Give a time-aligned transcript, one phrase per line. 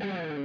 [0.00, 0.35] Mm-hmm.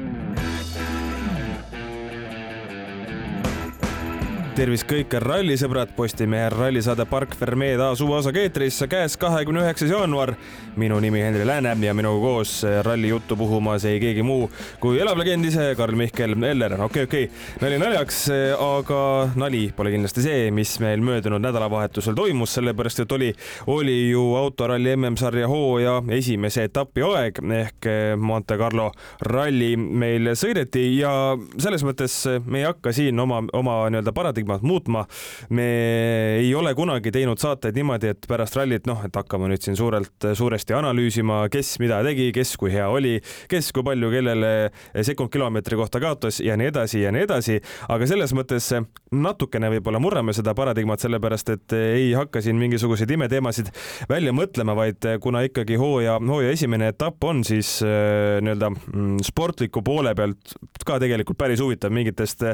[4.61, 10.35] Tervist kõik rallisõbrad, Postimehe rallisaade Park Fermee taas uue osaga eetrisse, käes kahekümne üheksas jaanuar.
[10.75, 14.49] minu nimi Henri Lääne ja minuga koos rallijuttu puhumas ei keegi muu
[14.79, 16.73] kui elav legend ise, Karl-Mihkel Eller.
[16.73, 18.19] okei okay,, okei okay., nali naljaks,
[18.59, 23.33] aga nali pole kindlasti see, mis meil möödunud nädalavahetusel toimus, sellepärast et oli,
[23.67, 28.91] oli ju autoralli MM-sarja hooaja esimese etapi aeg ehk Monte Carlo
[29.21, 34.61] ralli meil sõideti ja selles mõttes me ei hakka siin oma, oma nii-öelda paradigma paradigmat
[34.61, 35.05] muutma.
[35.49, 39.75] me ei ole kunagi teinud saateid niimoodi, et pärast rallit, noh, et hakkame nüüd siin
[39.75, 43.19] suurelt, suuresti analüüsima, kes mida tegi, kes kui hea oli,
[43.49, 47.59] kes kui palju kellele sekundkilomeetri kohta kaotas ja nii edasi ja nii edasi.
[47.89, 48.71] aga selles mõttes
[49.11, 53.71] natukene võib-olla murrame seda paradigmat, sellepärast et ei hakka siin mingisuguseid imeteemasid
[54.09, 59.83] välja mõtlema, vaid kuna ikkagi hooaja, hooaja esimene etapp on, siis äh, nii-öelda mm, sportliku
[59.83, 62.45] poole pealt ka tegelikult päris huvitav mingitest,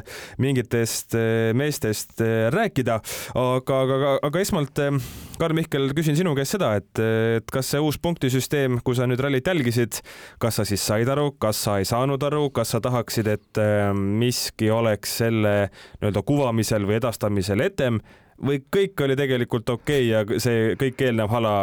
[0.41, 2.99] mingitest äh, teemantidest eh, rääkida,
[3.35, 4.91] aga, aga, aga esmalt, eh,
[5.39, 6.99] Karl-Mihkel, küsin sinu käest seda, et,
[7.37, 10.01] et kas see uus punktisüsteem, kui sa nüüd rallit jälgisid,
[10.39, 13.91] kas sa siis said aru, kas sa ei saanud aru, kas sa tahaksid, et eh,
[13.93, 15.55] miski oleks selle
[16.01, 18.01] nii-öelda kuvamisel või edastamisel etem
[18.37, 21.53] või kõik oli tegelikult okei okay ja see kõik eelnev hala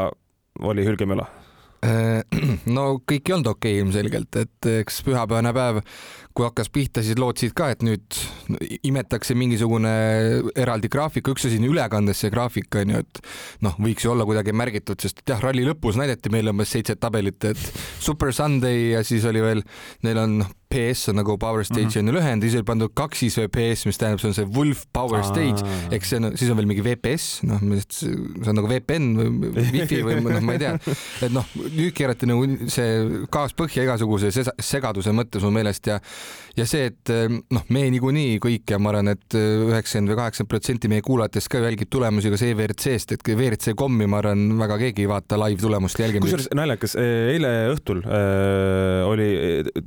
[0.66, 1.26] oli hülgemüla?
[2.76, 5.82] no kõik ei olnud okei okay, ilmselgelt, et eks pühapäevane päev
[6.34, 8.18] kui hakkas pihta, siis lootsid ka, et nüüd
[8.86, 9.92] imetakse mingisugune
[10.58, 13.20] eraldi graafik, üks asi on ülekandes see graafik on ju, et
[13.62, 17.46] noh, võiks ju olla kuidagi märgitud, sest jah, ralli lõpus näidati meile umbes seitse tabelit,
[17.52, 17.62] et
[18.02, 19.62] Super Sunday ja siis oli veel,
[20.02, 20.40] neil on
[20.74, 21.98] PS on nagu Power Stage mm -hmm.
[21.98, 25.24] on ju lühend, siis oli pandud kaksis VPS, mis tähendab, see on see Wolf Power
[25.24, 29.52] Stage, eks see on, siis on veel mingi VPS, noh, see on nagu VPN või
[29.72, 30.78] wifi või noh, ma ei tea,
[31.22, 36.00] et noh, nüüd keerati nagu see gaas põhja igasuguse segaduse mõttes mu meelest ja
[36.54, 40.18] ja see, et eh, noh, me niikuinii kõik ja ma arvan, et eh, üheksakümmend või
[40.20, 44.78] kaheksakümmend protsenti meie kuulajatest ka jälgib tulemusi kas EVRC-st, et WRC kommi ma arvan, väga
[44.84, 46.24] keegi ei vaata live tulemust jälgima.
[46.24, 49.28] kusjuures naljakas, eh, eile õhtul äh, oli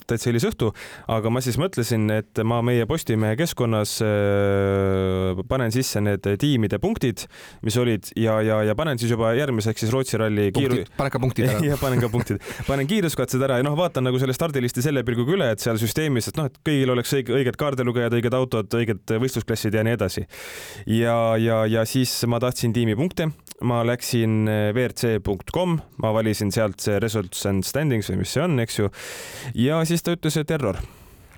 [0.08, 0.74] täitsa hilisõhtu,
[1.12, 7.26] aga ma siis mõtlesin, et ma meie Postimehe keskkonnas äh, panen sisse need tiimide punktid,
[7.66, 10.84] mis olid ja, ja, ja panen siis juba järgmiseks siis Rootsi ralli kiiru-.
[10.98, 11.64] pane ka punktid ära.
[11.72, 15.36] ja panen ka punktid, panen kiiruskatsed ära ja noh, vaatan nagu selle stardilisti selle pilguga
[15.38, 19.18] üle, et seal süsteemis, et noh, et kõigil oleks õige, õiged kaardilugejad, õiged autod, õiged
[19.24, 20.26] võistlusklassid ja nii edasi.
[20.98, 27.00] ja, ja, ja siis ma tahtsin tiimipunkte, ma läksin eh, WRC.com, ma valisin sealt see
[27.01, 28.91] results and standings või mis see on, eks ju.
[29.68, 30.79] ja siis ta ütles, et error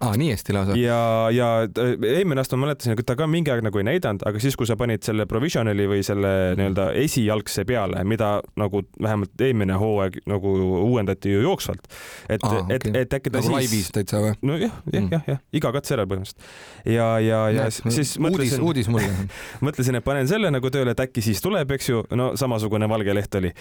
[0.02, 0.76] aa, nii hästi lausa?
[0.80, 1.00] ja,
[1.34, 4.42] ja äh, eelmine aasta ma mäletasin, et ta ka mingi aeg nagu ei näidanud, aga
[4.42, 9.80] siis, kui sa panid selle provisionali või selle nii-öelda esialgse peale, mida nagu vähemalt eelmine
[9.80, 11.90] hooaeg nagu uuendati ju jooksvalt.
[12.30, 13.56] et, et, et äkki ta nagu siis.
[13.58, 14.36] laivis täitsa või?
[14.42, 15.12] nojah, jah, mm.
[15.16, 16.54] jah, jah, iga katse järel põhimõtteliselt.
[16.86, 18.64] ja, ja, ja Näed, siis mõtlesin.
[18.64, 19.12] uudis, uudis mulle
[19.68, 23.16] mõtlesin, et panen selle nagu tööle, et äkki siis tuleb, eks ju, no samasugune valge
[23.16, 23.54] leht oli.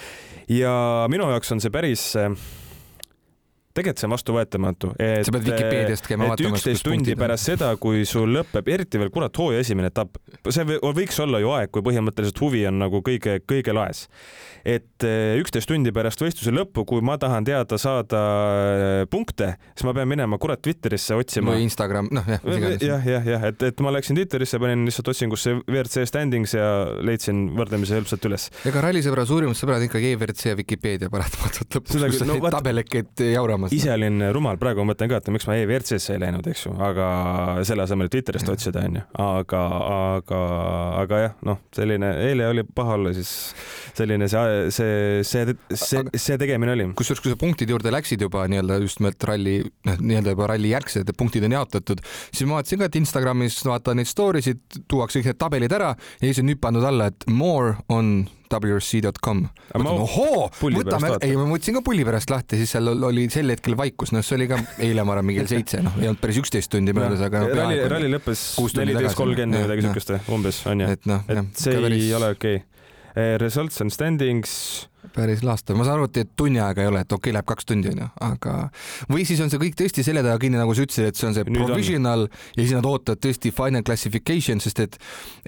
[0.53, 0.73] ja
[1.11, 2.13] minu jaoks on see päris
[3.79, 4.91] tegelikult see on vastuvõetamatu.
[4.99, 6.59] sa pead Vikipeediast käima vaatamas.
[6.59, 10.19] üksteist tundi pärast seda, kui sul lõpeb, eriti veel kurat hooaja esimene etapp,
[10.51, 14.07] see võiks olla ju aeg, kui põhimõtteliselt huvi on nagu kõige, kõige laes.
[14.69, 18.23] et eh, üksteist tundi pärast võistluse lõppu, kui ma tahan teada saada
[18.75, 21.55] eh, punkte, siis ma pean minema kurat Twitterisse otsima.
[21.55, 22.43] või Instagram, noh jah.
[22.83, 26.69] jah, jah, jah, et, et ma läksin Twitterisse, panin lihtsalt otsingusse WRC standings ja
[27.01, 28.49] leidsin võrdlemisi hõlpsalt üles.
[28.69, 33.77] ega rallisõbra suurimad sõbrad ikkagi EWRC ja Vikipeedia paratamatult lõpuks, kus no, tabelikeid jauramas olemas.
[33.77, 36.73] ise olin rumal, praegu ma mõtlen ka, et miks ma EVRC-sse ei läinud, eks ju,
[36.85, 37.09] aga
[37.69, 39.05] selle asemel Twitterist otsida, onju.
[39.25, 39.63] aga,
[39.97, 40.41] aga,
[41.03, 43.33] aga jah, noh, selline, eile oli paha olla, siis
[43.99, 46.89] selline see, see, see, see, see tegemine oli.
[46.99, 49.59] kusjuures, kui sa punktide juurde läksid juba nii-öelda just nimelt ralli,
[49.89, 53.97] noh, nii-öelda juba ralli järgsed punktid on jaotatud, siis ma vaatasin ka, et Instagramis vaata
[53.99, 57.29] neid story sid, tuuakse kõik need tabelid ära ja siis on nüüd pandud alla, et
[57.31, 59.45] more on WRC.com.
[59.79, 64.15] ohoo, võtame, ei ma võtsin ka pulli pärast lahti, siis seal oli sel hetkel vaikus,
[64.17, 66.97] noh, see oli ka eile, ma arvan, mingi seitse, noh, ei olnud päris üksteist tundi
[66.97, 67.53] möödas, aga no,.
[67.61, 68.49] ralli, ralli lõppes
[68.81, 70.97] neliteist kolmkümmend või midagi siukest umbes on ju.
[70.97, 72.78] et noh, et see ei ole okei okay Eh,
[73.43, 74.89] results and standings.
[75.15, 77.67] päris laastav, ma saan aru, et tunni aega ei ole, et okei okay,, läheb kaks
[77.67, 78.53] tundi onju, aga
[79.09, 81.35] või siis on see kõik tõesti selja taga kinni, nagu sa ütlesid, et see on
[81.35, 82.43] see Nüüd provisional on.
[82.53, 84.99] ja siis nad ootavad tõesti final classification, sest et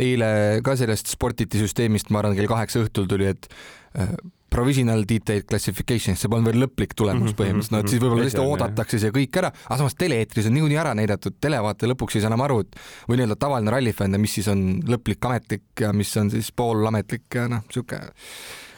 [0.01, 0.31] eile
[0.67, 3.51] ka sellest sportiti süsteemist, ma arvan, kell kaheksa õhtul tuli, et
[4.01, 4.17] äh,
[4.51, 8.43] provisional detailed classification, see pole veel lõplik tulemus -hmm, põhimõtteliselt, no et siis võib-olla tõesti
[8.45, 12.33] oodatakse see kõik ära, aga samas tele-eetris on niikuinii ära näidatud, televaataja lõpuks ei saa
[12.33, 16.31] enam aru, et või nii-öelda tavaline rallifänn, mis siis on lõplik ametlik ja mis on
[16.35, 18.03] siis poolametlik ja noh, sihuke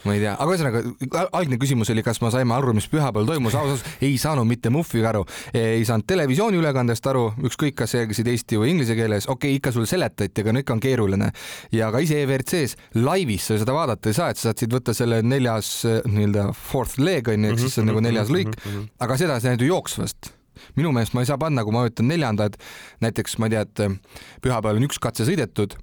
[0.07, 3.55] ma ei tea, aga ühesõnaga algne küsimus oli, kas me saime aru, mis pühapäeval toimus,
[3.59, 5.23] ausalt öeldes ei saanud mitte muhviga aru,
[5.57, 9.91] ei saanud televisiooniülekandest aru, ükskõik, kas rääkisid eesti või inglise keeles, okei okay,, ikka sulle
[9.91, 11.31] seletati, aga no ikka on keeruline.
[11.73, 15.23] ja ka ise EVRC-s laivis sa seda vaadata ei saa, et sa saad võtta selle
[15.23, 18.57] neljas nii-öelda fourth leg on ju, ehk siis see on nagu neljas lõik,
[19.03, 20.33] aga seda sa näed ju jooksvast.
[20.79, 22.59] Minu meelest ma ei saa panna, kui ma vajutan neljanda, et
[23.03, 25.75] näiteks ma ei tea, et pühapäeval on üks katse sõidetud,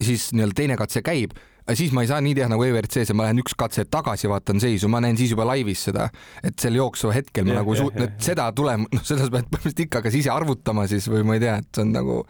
[0.00, 1.36] siis nii-öelda teine katse käib
[1.72, 4.60] siis ma ei saa nii teha nagu EVRC-s ja ma lähen üks katse tagasi, vaatan
[4.60, 6.10] seisu, ma näen siis juba laivis seda,
[6.44, 9.84] et sel jooksval hetkel ma ja, nagu suut-, seda tulem-, noh, seda sa pead põhimõtteliselt
[9.86, 12.20] ikka kas ise arvutama siis või ma ei tea, et see on nagu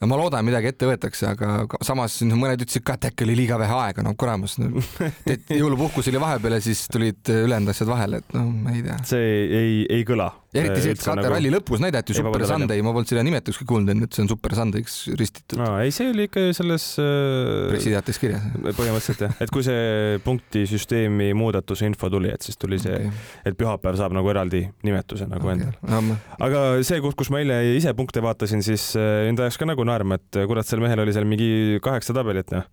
[0.00, 3.58] no ma loodan, midagi ette võetakse, aga samas mõned ütlesid ka, et äkki oli liiga
[3.60, 4.68] vähe aega, no kuramus no,,
[5.62, 8.98] jõulupuhkus oli vahepeal ja siis tulid ülejäänud asjad vahele, et no ma ei tea.
[9.08, 10.28] see ei, ei kõla.
[10.60, 11.32] Eriti see, et Kate nagu...
[11.34, 14.56] ralli lõpus näidati Super Sunday, ma polnud seda nimetusega kuulnud enne, et see on Super
[14.58, 15.58] Sunday'ks ristitud.
[15.60, 17.68] no ei, see oli ikka selles äh...
[17.72, 18.46] pressiteates kirjas.
[18.66, 23.12] põhimõtteliselt jah, et kui see punktisüsteemi muudatuse info tuli, et siis tuli see okay.,
[23.48, 25.68] et pühapäev saab nagu eraldi nimetuse nagu okay.
[25.68, 26.18] endale.
[26.48, 29.86] aga see koht, kus ma eile ise punkte vaatasin, siis äh, enda jaoks ka nagu
[29.86, 32.66] naerma, et kurat, sel mehel oli seal mingi kaheksa tabelit, noh.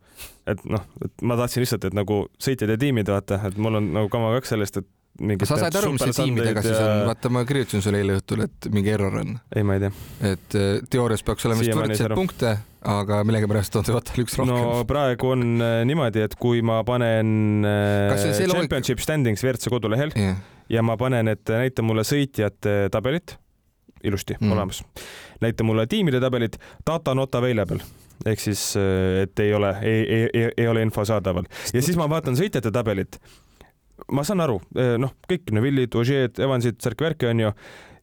[0.49, 3.93] et noh, et ma tahtsin lihtsalt, et nagu sõitjad ja tiimid, vaata, et mul on
[3.99, 4.89] nagu kama kaks sellest, et
[5.21, 8.45] mingit sa said aru, mis see tiimidega siis on, vaata ma kirjutasin sulle eile õhtul,
[8.47, 9.35] et mingi error on.
[9.53, 9.91] ei, ma ei tea.
[10.31, 12.55] et äh, teoorias peaks olema vist võrdseid punkte,
[12.93, 14.55] aga millegipärast on Toyotal üks rohkem.
[14.55, 19.05] no praegu on äh, niimoodi, et kui ma panen äh, championship loogik...
[19.05, 20.41] standings WRC kodulehel yeah.
[20.73, 23.37] ja ma panen, et näita mulle sõitjate tabelit
[24.03, 24.51] ilusti mm.
[24.51, 24.81] olemas.
[25.45, 26.57] näita mulle tiimide tabelid,
[26.87, 27.79] data not available
[28.25, 31.97] ehk siis, äh, et ei ole, ei, ei, ei, ei ole info saadaval ja siis
[31.99, 33.19] ma vaatan sõitjate tabelit.
[34.11, 37.53] Ma saan aru, äh, noh, kõik Neville'id, Ožeed, Evansid, särk-värki onju,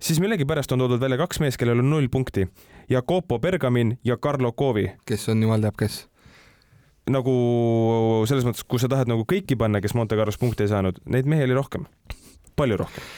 [0.02, 2.46] siis millegipärast on toodud välja kaks meest, kellel on null punkti.
[2.90, 4.90] Jacopo Bergamin ja Carlo Covi.
[5.06, 6.06] kes on jumal teab kes
[7.10, 7.32] nagu
[8.28, 11.26] selles mõttes, kui sa tahad nagu kõiki panna, kes Monte Carlos punkte ei saanud, neid
[11.26, 11.88] mehi oli rohkem,
[12.58, 13.08] palju rohkem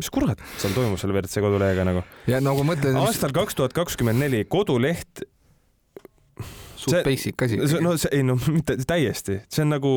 [0.00, 2.02] mis kurat seal toimus selle WRC kodulehega nagu?
[2.30, 2.96] ja nagu mõtlen.
[3.02, 5.24] aastal kaks tuhat kakskümmend neli koduleht.
[6.76, 7.60] suht basic asi.
[7.84, 9.92] no see ei no mitte täiesti, see on nagu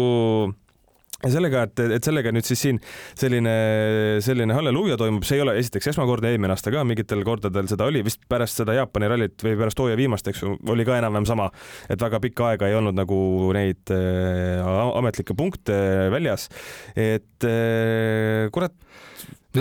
[1.33, 2.79] sellega, et, et sellega nüüd siis siin
[3.17, 3.55] selline,
[4.25, 8.03] selline halleluuja toimub, see ei ole esiteks esmakordne, eelmine aasta ka mingitel kordadel seda oli,
[8.05, 11.49] vist pärast seda Jaapani rallit või pärast hooaja viimast, eks ju, oli ka enam-vähem sama,
[11.89, 13.19] et väga pikka aega ei olnud nagu
[13.55, 14.61] neid äh,
[14.99, 15.77] ametlikke punkte
[16.13, 16.49] väljas.
[16.95, 18.75] et äh, kurat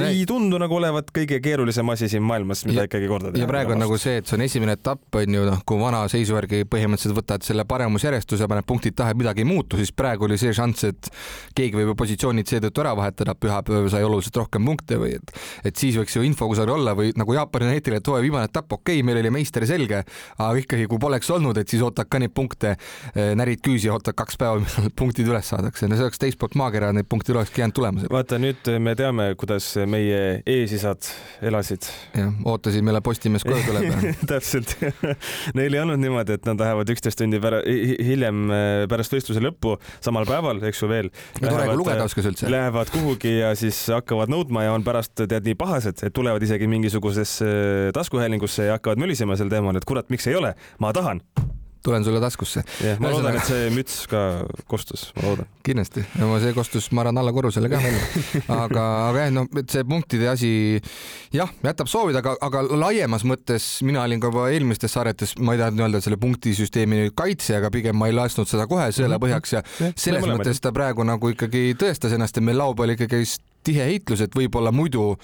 [0.03, 3.45] ei tundu nagu olevat kõige keerulisem asi siin maailmas, mida ja, ikkagi korda teha.
[3.45, 6.05] ja praegu on nagu see, et see on esimene etapp, on ju, noh, kui vana
[6.11, 10.39] seisu järgi põhimõtteliselt võtad selle paremusjärjestuse, paned punktid taha, midagi ei muutu, siis praegu oli
[10.41, 11.11] see šanss, et
[11.57, 15.77] keegi võib ju positsioonid seetõttu ära vahetada, pühapäev sai oluliselt rohkem punkte või et, et
[15.79, 18.99] siis võiks ju info kusagil olla või nagu Jaapani näitel, et hooaja viimane etapp, okei
[18.99, 20.03] okay,, meil oli meister selge,
[20.39, 22.75] aga ikkagi, kui poleks olnud, et siis ootad ka neid punkte,
[23.15, 26.41] eh, närid küüsi ja ootad kaks päeva, millal punktid üles saadakse, no see oleks teist
[26.41, 28.09] poolt maakera, need punktid olekski jäänud tulema.
[28.13, 31.09] vaata nüüd me teame, kuidas meie eesisad
[31.45, 31.89] elasid.
[32.17, 34.75] jah, ootasid, millal Postimees koju tuleb täpselt
[35.59, 39.77] Neil ei olnud niimoodi, et nad lähevad üksteist tundi pära, hiljem äh, pärast võistluse lõppu
[40.05, 41.11] samal päeval, eks ju veel.
[41.41, 42.51] no tore, kui lugeda oskas üldse.
[42.53, 46.69] Lähevad kuhugi ja siis hakkavad nõudma ja on pärast tead nii pahased, et tulevad isegi
[46.71, 47.51] mingisugusesse
[47.97, 51.23] taskuhäälingusse ja hakkavad mölisema sel teemal, et kurat, miks ei ole, ma tahan
[51.85, 52.63] tulen sulle taskusse.
[52.81, 54.23] jah, ma loodan, et see müts ka
[54.71, 55.49] kostus, ma loodan.
[55.67, 58.33] kindlasti, no see kostus, ma arvan, alla korrusele ka välja.
[58.65, 60.53] aga, aga jah, no see punktide asi
[61.35, 65.63] jah, jätab soovida, aga, aga laiemas mõttes mina olin ka juba eelmistes saadetes, ma ei
[65.63, 69.25] tahtnud öelda selle punktisüsteemi kaitsja, aga pigem ma ei lasknud seda kohe sõela mhm.
[69.27, 73.25] põhjaks ja selles mõttes ta praegu nagu ikkagi tõestas ennast, et meil laupäeval ikkagi
[73.65, 75.15] tihe heitlus, et võib-olla muidu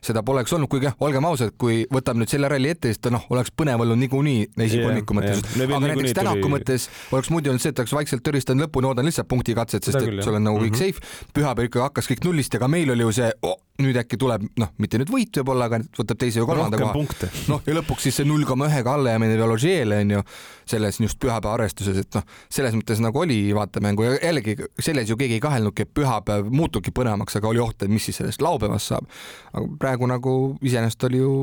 [0.00, 3.12] seda poleks olnud, kuigi jah, olgem ausad, kui võtame nüüd selle ralli ette, siis ta
[3.12, 6.54] noh, oleks põnev olnud niikuinii esipolniku mõttes, aga näiteks Tänaku tuli...
[6.54, 10.22] mõttes oleks muidu olnud see, et oleks vaikselt töristanud lõpuni, oodan lihtsalt punktikatset, sest et
[10.24, 11.00] sul on nagu kõik mm -hmm.
[11.00, 11.32] safe.
[11.36, 14.44] pühapäev ikkagi hakkas kõik nullist ja ka meil oli ju see oh, nüüd äkki tuleb,
[14.60, 17.28] noh, mitte nüüd võit võib-olla, aga võtab teise või kolmanda koha.
[17.52, 20.22] noh, ja lõpuks siis see null koma ühega allajäämine Veložeele onju,
[20.70, 25.18] selles just pühapäeva arvestuses, et noh, selles mõttes nagu oli vaatemängu ja jällegi selles ju
[25.20, 28.94] keegi ei kahelnudki, et pühapäev muutubki põnevamaks, aga oli oht, et mis siis sellest laupäevast
[28.94, 29.20] saab.
[29.52, 31.34] aga praegu nagu iseenesest oli ju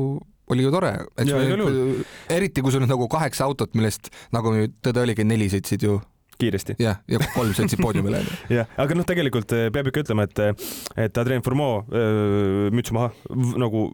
[0.48, 0.94] oli ju tore,
[2.32, 4.54] eriti kui sul on nagu kaheksa autot, millest nagu
[4.84, 5.98] tõde oligi, neli sõitsid ju
[6.38, 6.76] kiiresti.
[6.82, 8.22] jah, ja kolm sõitsid poodiumile.
[8.58, 10.64] jah, aga noh, tegelikult eh, peab ikka ütlema, et,
[11.06, 13.10] et Adrien Fourmeau eh, müts maha,
[13.58, 13.88] nagu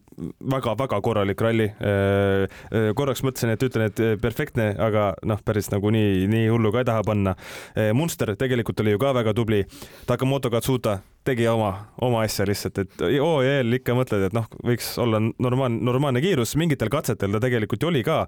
[0.55, 1.71] väga-väga korralik ralli.
[1.73, 2.61] Eh,
[2.99, 6.91] korraks mõtlesin, et ütlen, et perfektne, aga noh, päris nagu nii, nii hullu ka ei
[6.91, 7.35] taha panna.
[7.97, 9.65] Munster tegelikult oli ju ka väga tubli.
[10.09, 11.73] Takamoto Katsuta tegi oma,
[12.05, 16.93] oma asja lihtsalt, et OEL ikka mõtled, et noh, võiks olla normaalne, normaalne kiirus, mingitel
[16.93, 18.25] katsetel ta tegelikult oli ka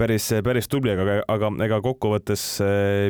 [0.00, 2.46] päris, päris tubli, aga, aga ega kokkuvõttes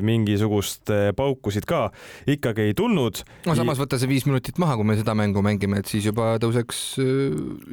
[0.04, 1.88] mingisugune mingisugust äh, paukusid ka
[2.28, 3.23] ikkagi ei tulnud.
[3.47, 6.37] no samas võtta see viis minutit maha, kui me seda mängu mängime, et siis juba
[6.42, 6.83] tõuseks,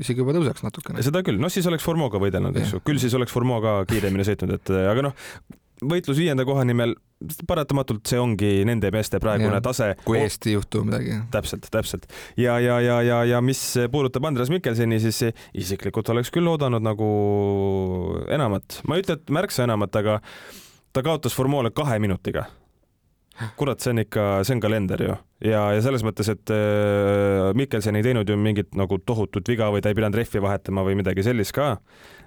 [0.01, 1.03] isegi juba tõuseks natukene.
[1.05, 4.27] seda küll, noh siis oleks Formoga võidelnud, eks ju, küll siis oleks Formo ka kiiremini
[4.27, 5.27] sõitnud, et aga noh,
[5.83, 6.95] võitlus viienda koha nimel,
[7.47, 9.91] paratamatult see ongi nende meeste praegune ja, tase.
[10.05, 11.19] kui eest ei juhtu midagi.
[11.33, 12.09] täpselt, täpselt.
[12.39, 17.09] ja, ja, ja, ja, ja mis puudutab Andres Mikkelseni, siis isiklikult oleks küll oodanud nagu
[18.31, 18.81] enamat.
[18.87, 20.19] ma ei ütle, et märksa enamat, aga
[20.93, 22.47] ta kaotas Formule kahe minutiga
[23.59, 27.99] kurat, see on ikka, see on kalender ju ja, ja selles mõttes, et äh, Mikkelson
[27.99, 31.25] ei teinud ju mingit nagu tohutut viga või ta ei pidanud rehvi vahetama või midagi
[31.25, 31.75] sellist ka.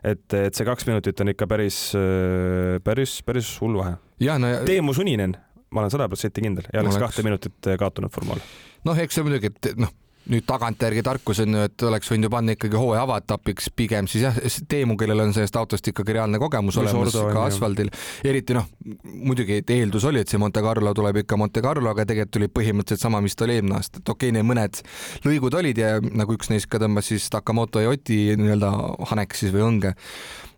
[0.03, 3.97] et, et see kaks minutit on ikka päris, äh, päris, päris hull vahe.
[4.21, 5.37] No, Teemu Suninen,
[5.71, 6.99] ma olen sada protsenti kindel, ei oleks.
[6.99, 8.45] kahte minutit äh, kaotanud Formule.
[8.85, 9.95] noh, eks see muidugi, et noh
[10.29, 14.27] nüüd tagantjärgi tarkus on ju, et oleks võinud ju panna ikkagi hooaja avaetapiks pigem siis
[14.27, 17.91] jah, Teemu, kellel on sellest autost ikkagi reaalne kogemus Mis olemas ka asfaldil,
[18.29, 18.67] eriti noh,
[19.05, 23.07] muidugi eeldus oli, et see Monte Carlo tuleb ikka Monte Carlo, aga tegelikult tuli põhimõtteliselt
[23.07, 24.83] sama, mis ta oli eelmine aasta, et okei okay,, need mõned
[25.25, 28.75] lõigud olid ja nagu üks neist ka tõmbas siis Takamoto ja Oti nii-öelda
[29.13, 29.95] haneks siis või õnge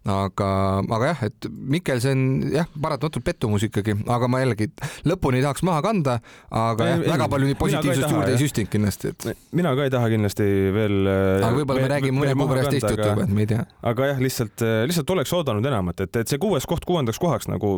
[0.08, 0.48] aga,
[0.80, 2.20] aga jah, et Mikkelson
[2.54, 4.70] jah, paratamatult pettumus ikkagi, aga ma jällegi
[5.04, 6.14] lõpuni ei tahaks maha kanda,
[6.48, 9.42] aga ei, jah, väga ei, palju positiivsust juurde ei süstinud kindlasti, et.
[9.56, 10.96] mina ka ei taha kindlasti veel.
[11.10, 13.66] aga võib-olla me räägime mõne kuu pärast teist juttu juba, et me ei tea.
[13.92, 17.74] aga jah, lihtsalt, lihtsalt oleks oodanud enamat, et, et see kuues koht kuuendaks kohaks nagu,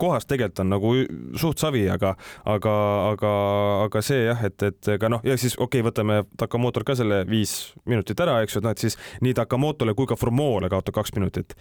[0.00, 0.94] kohast tegelikult on nagu
[1.36, 2.14] suht savi, aga,
[2.48, 2.74] aga,
[3.12, 3.34] aga,
[3.84, 7.20] aga see jah, et, et ega noh, ja siis okei okay,, võtame Takamotor ka selle
[7.28, 10.96] viis minutit ära, eks ju, et noh, et siis nii Takamotole kui ka Formole kaotab
[11.02, 11.52] kaks minutit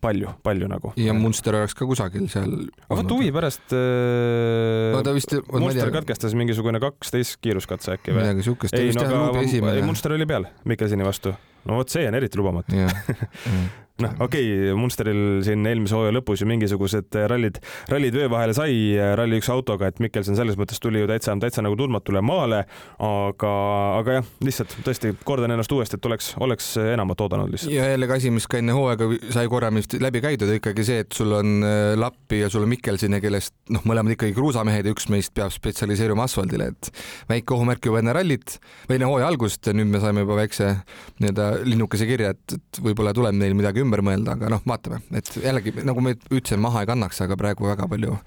[0.00, 0.92] palju, palju nagu.
[1.00, 2.54] ja Munster oleks ka kusagil seal.
[2.86, 4.90] aga vot huvi pärast äh,.
[4.94, 5.34] no ta vist.
[5.52, 8.24] Munster katkestas mingisugune kaksteist kiiruskatse äkki või?
[8.24, 8.76] midagi siukest.
[8.78, 11.34] ei, no aga Munster oli peal Mikkelseni vastu.
[11.68, 12.80] no vot see on eriti lubamatu
[14.04, 18.74] noh, okei okay,, Munsteril siin eelmise hooaja lõpus ju mingisugused rallid, rallid vöö vahele sai
[19.18, 22.62] Rally1 autoga, et Mikkelson selles mõttes tuli ju täitsa, täitsa nagu tundmatule maale,
[23.04, 23.52] aga,
[24.00, 27.74] aga jah, lihtsalt tõesti kordan ennast uuesti, et oleks, oleks enamat oodanud lihtsalt.
[27.74, 31.16] ja jällegi asi, mis ka enne hooaega sai korra vist läbi käidud, ikkagi see, et
[31.16, 34.94] sul on äh, Lappi ja sul on Mikkelson ja kellest noh, mõlemad ikkagi kruusamehed ja
[34.94, 36.90] üks meist peab spetsialiseeruma asfaldile, et
[37.30, 40.72] väike ohumärk juba enne rallit või enne hooaja algust ja nüüd me saime juba väikse
[41.20, 45.02] nii-öelda linnukese kirja, et, et võib-olla tuleb neil midagi ümber ümber mõelda, aga noh, vaatame,
[45.18, 48.18] et jällegi nagu me ütlesime, maha ei kannaks, aga praegu väga palju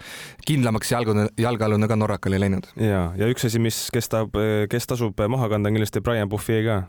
[0.48, 2.68] kindlamaks jalgu, jalgealune ka Norrakal ei läinud.
[2.76, 4.36] ja, ja üks asi, mis, kes tahab,
[4.70, 6.84] kes tasub maha kanda, on kindlasti Brian Buffier ka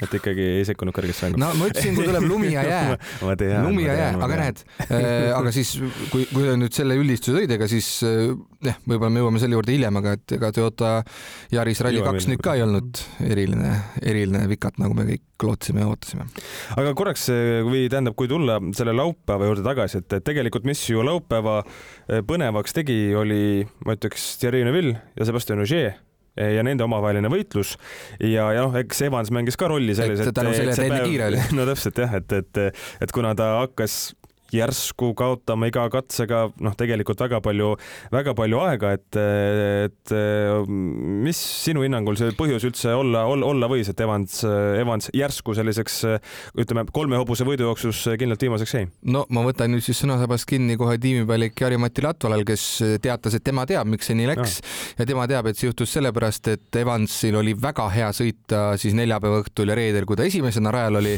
[0.00, 1.40] et ikkagi ei sekkunud kõrgesse mängu.
[1.42, 2.96] no ma ütlesin, kui tuleb lumi ja jää.
[3.66, 5.74] Lumi ja jää, aga näed äh,, aga siis
[6.12, 8.30] kui, kui nüüd selle üldistuse tõid, ega siis äh,
[8.64, 10.92] jah äh,, võib-olla me jõuame selle juurde hiljem, aga et ega Toyota
[11.52, 16.28] Yaris Rally2 nüüd ka ei olnud eriline, eriline vikat, nagu me kõik lootsime ja ootasime.
[16.80, 17.28] aga korraks
[17.68, 22.76] või tähendab, kui tulla selle laupäeva juurde tagasi, et tegelikult, mis ju laupäeva äh, põnevaks
[22.76, 25.98] tegi, oli, ma ütleks, Thierry Neuville ja Sebastian Ogier
[26.36, 27.74] ja nende omavaheline võitlus
[28.20, 31.42] ja, ja noh, eks Evans mängis ka rolli selles, et sellele, et enne kiire oli.
[31.58, 34.00] no täpselt jah, et, et, et kuna ta hakkas
[34.54, 37.72] järsku kaotama iga katsega noh, tegelikult väga palju,
[38.12, 39.18] väga palju aega, et,
[39.86, 40.14] et
[40.66, 44.40] mis sinu hinnangul see põhjus üldse olla, olla, võis, et Evans,
[44.80, 46.00] Evans järsku selliseks
[46.60, 48.88] ütleme, kolme hobuse võidujooksus kindlalt viimaseks jäi?
[49.14, 52.66] no ma võtan nüüd siis sõnasabast kinni kohe tiimipealik Jari-Mati Latvalal, kes
[53.02, 54.74] teatas, et tema teab, miks see nii läks no.
[55.00, 59.42] ja tema teab, et see juhtus sellepärast, et Evansil oli väga hea sõita siis neljapäeva
[59.44, 61.16] õhtul ja reedel, kui ta esimesena rajal oli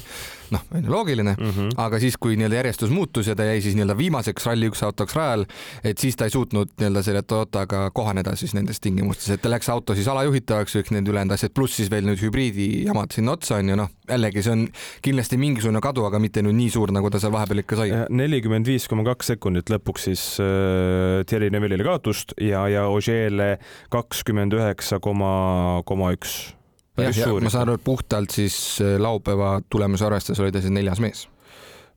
[0.52, 1.70] noh, on ju loogiline mm, -hmm.
[1.76, 5.44] aga siis, kui nii-öelda järjestus muutus ja ta jäi siis nii-öelda viimaseks Rally1 autoks rajal,
[5.84, 9.68] et siis ta ei suutnud nii-öelda selle Toyotaga kohaneda siis nendes tingimustes, et ta läks
[9.72, 13.68] auto siis alajuhitavaks, kõik need ülejäänud asjad, pluss siis veel nüüd hübriidijamad sinna otsa on
[13.72, 14.64] ju noh, jällegi see on
[15.02, 17.90] kindlasti mingisugune kadu, aga mitte nüüd nii suur, nagu ta seal vahepeal ikka sai.
[18.10, 23.56] nelikümmend viis koma kaks sekundit lõpuks siis äh, Thierry Neville'ile kaotust ja, ja Ogier'le
[23.92, 26.52] kakskümmend üheksa koma, koma üks
[26.96, 27.44] päris ja, suur.
[27.44, 31.28] ma saan aru, et puhtalt siis äh, laupäeva tulemuse arvestades oli ta siis neljas mees.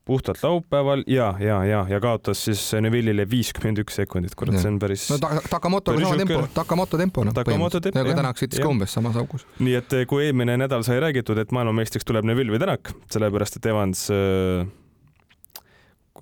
[0.06, 4.78] puhtalt laupäeval ja, ja, ja, ja kaotas siis Neville'ile viiskümmend üks sekundit, kurat, see on
[4.82, 5.08] päris.
[5.10, 7.34] no ta, Takamotoga sama tempo, Takamoto tempo noh.
[7.36, 8.16] Takamoto tempo jah.
[8.22, 9.46] Tänak sõitis ka umbes samas augus.
[9.58, 13.60] nii et eh, kui eelmine nädal sai räägitud, et maailmameistriks tuleb Neville või Tänak, sellepärast
[13.60, 14.68] et Evans äh,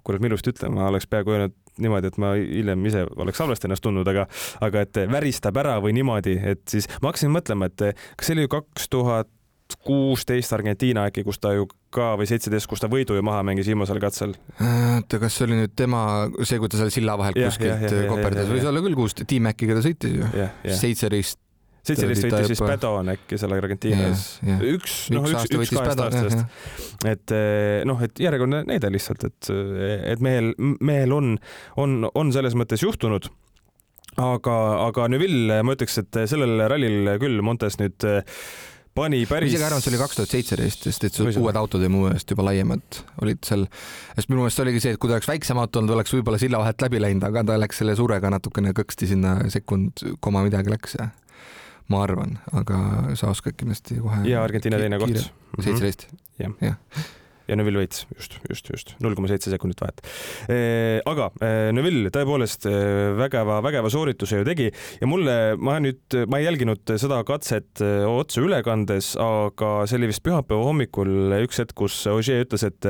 [0.05, 3.69] kurat, ma ilusti ütlen, ma oleks peaaegu öelnud niimoodi, et ma hiljem ise oleks halvasti
[3.69, 4.27] ennast tundnud, aga,
[4.65, 8.51] aga et väristab ära või niimoodi, et siis ma hakkasin mõtlema, et kas see oli
[8.53, 9.31] kaks tuhat
[9.85, 13.69] kuusteist Argentiina äkki, kus ta ju ka või seitseteist, kus ta võidu ju maha mängis
[13.71, 14.35] viimasel katsel.
[14.61, 16.03] oota, kas see oli nüüd tema,
[16.43, 19.85] see, kui ta seal silla vahelt kuskilt koperdas, võis olla küll kuus, Team Maciga ta
[19.85, 20.29] sõitis ju.
[20.69, 21.41] seitseteist
[21.85, 24.27] seitseteist sõitis siis Padon äkki seal Argentiinas.
[24.43, 26.45] üks, noh, üks, üks, üks kahest aastast.
[27.11, 29.53] et eh, noh, et järjekordne näide lihtsalt, et,
[30.15, 31.35] et mehel, mehel on,
[31.81, 33.31] on, on selles mõttes juhtunud
[34.21, 38.07] aga, aga Neville, ma ütleks, et sellel rallil küll Montes nüüd
[38.95, 39.51] pani päris.
[39.51, 42.05] ma isegi arvan, et see oli kaks tuhat seitseteist, sest et uued autod ja mu
[42.07, 43.67] meelest juba laiemad olid seal.
[44.15, 46.63] sest minu meelest oligi see, et kui ta oleks väiksem auto olnud, oleks võib-olla silla
[46.63, 50.99] vahelt läbi läinud, aga ta läks selle suurega natukene kõksti sinna sekund, koma midagi läks
[51.01, 51.11] ja
[51.93, 52.79] ma arvan, aga
[53.19, 54.23] sa oskad kindlasti kohe.
[54.29, 55.21] ja Argentiina teine koht.
[55.61, 56.09] seitseteist.
[56.41, 56.79] jah ja
[57.49, 60.01] ja Neville võits, just, just, just null koma seitse sekundit vahet.
[61.11, 61.29] aga
[61.77, 62.65] Neville tõepoolest
[63.19, 68.45] vägeva, vägeva soorituse ju tegi ja mulle, ma nüüd, ma ei jälginud seda katset otse
[68.45, 72.89] ülekandes, aga see oli vist pühapäeva hommikul üks hetk, kus Ogier ütles, et,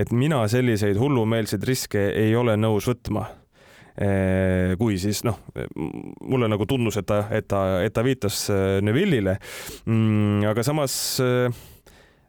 [0.00, 3.30] et mina selliseid hullumeelseid riske ei ole nõus võtma
[3.94, 5.36] kui siis noh,
[6.26, 8.40] mulle nagu tundus, et ta, et ta, et ta viitas
[8.82, 9.36] Neville'ile.
[9.86, 10.96] Mm, aga samas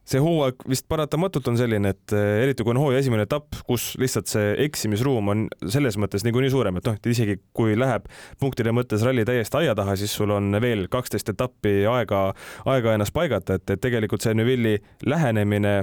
[0.05, 4.29] see hooaeg vist paratamatult on selline, et eriti kui on hooaja esimene etapp, kus lihtsalt
[4.29, 8.05] see eksimisruum on selles mõttes niikuinii suurem, et noh, et isegi kui läheb
[8.41, 12.27] punktide mõttes ralli täiesti aia taha, siis sul on veel kaksteist etappi aega,
[12.69, 14.77] aega ennast paigata, et, et tegelikult see Neuvilli
[15.09, 15.79] lähenemine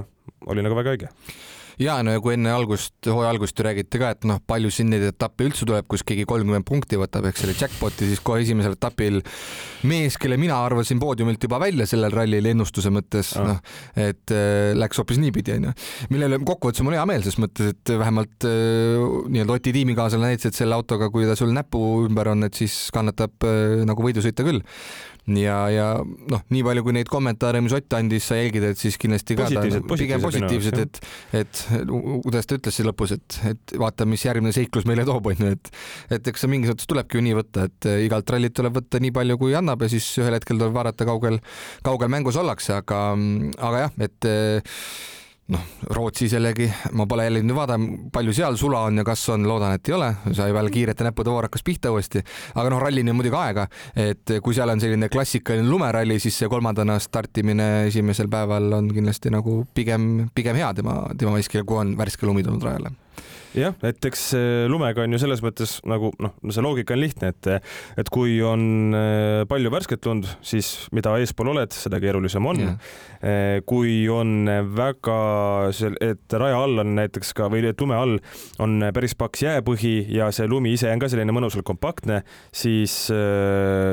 [0.47, 1.11] oli nagu väga õige
[1.81, 4.91] ja no ja kui enne algust, hooaja algust ju räägiti ka, et noh, palju siin
[4.93, 8.77] neid etappe üldse tuleb, kus keegi kolmkümmend punkti võtab, eks selle jackpot'i, siis kohe esimesel
[8.77, 9.21] etapil
[9.89, 13.61] mees, kelle mina arvasin poodiumilt juba välja sellel rallil ennustuse mõttes ah., noh,
[13.99, 15.73] et äh, läks hoopis niipidi, onju.
[16.13, 18.99] millele kokkuvõttes mul hea meel, ses mõttes, et vähemalt äh,
[19.33, 22.87] nii-öelda Oti tiimikaaslane näitas, et selle autoga, kui ta sul näpu ümber on, et siis
[22.95, 24.63] kannatab äh, nagu võidu sõita küll
[25.31, 28.97] ja, ja noh, nii palju kui neid kommentaare, mis Ott andis, sa jälgid, et siis
[28.99, 30.99] kindlasti ka positiivsed, ta pigem positiivsed, et,
[31.39, 31.61] et
[32.25, 35.73] kuidas ta ütles siis lõpus, et, et vaata, mis järgmine seiklus meile toob, onju, et
[36.17, 39.15] et eks see mingis mõttes tulebki ju nii võtta, et igalt rallit tuleb võtta nii
[39.15, 41.39] palju, kui annab ja siis ühel hetkel tuleb vaadata, kaugel,
[41.87, 43.03] kaugel mängus ollakse, aga,
[43.63, 44.31] aga jah, et
[45.53, 46.67] noh, Rootsi jällegi,
[46.97, 49.95] ma pole jälle nüüd vaadanud, palju seal sula on ja kas on, loodan, et ei
[49.97, 52.23] ole, sai veel kiirete näppude voor hakkas pihta uuesti,
[52.55, 53.67] aga noh, rallini on muidugi aega,
[54.07, 59.33] et kui seal on selline klassikaline lumeralli, siis see kolmandana startimine esimesel päeval on kindlasti
[59.33, 62.95] nagu pigem, pigem hea tema, tema maskil, kui on värske lumi tulnud rajale
[63.57, 64.31] jah, et eks
[64.71, 67.51] lumega on ju selles mõttes nagu noh, no see loogika on lihtne, et
[67.99, 73.01] et kui on äh, palju värsket lund, siis mida eespool oled, seda keerulisem on yeah..
[73.63, 75.13] Kui on väga,
[76.03, 78.17] et raja all on näiteks ka või et lume all
[78.59, 82.19] on päris paks jääpõhi ja see lumi ise on ka selline mõnusalt kompaktne,
[82.51, 83.07] siis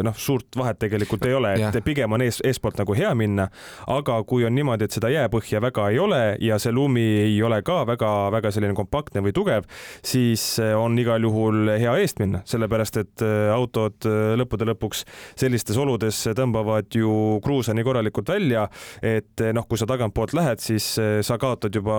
[0.03, 1.85] noh, suurt vahet tegelikult ei ole, et yeah.
[1.87, 3.47] pigem on ees, eespoolt nagu hea minna.
[3.87, 7.61] aga kui on niimoodi, et seda jääpõhja väga ei ole ja see lumi ei ole
[7.63, 9.67] ka väga-väga selline kompaktne või tugev, tugev,
[10.05, 15.05] siis eh, on igal juhul hea eest minna, sellepärast et eh, autod eh, lõppude lõpuks
[15.41, 18.67] sellistes oludes tõmbavad ju kruusa nii korralikult välja,
[19.03, 20.87] et noh, kui sa tagantpoolt lähed, siis
[21.27, 21.99] sa kaotad juba,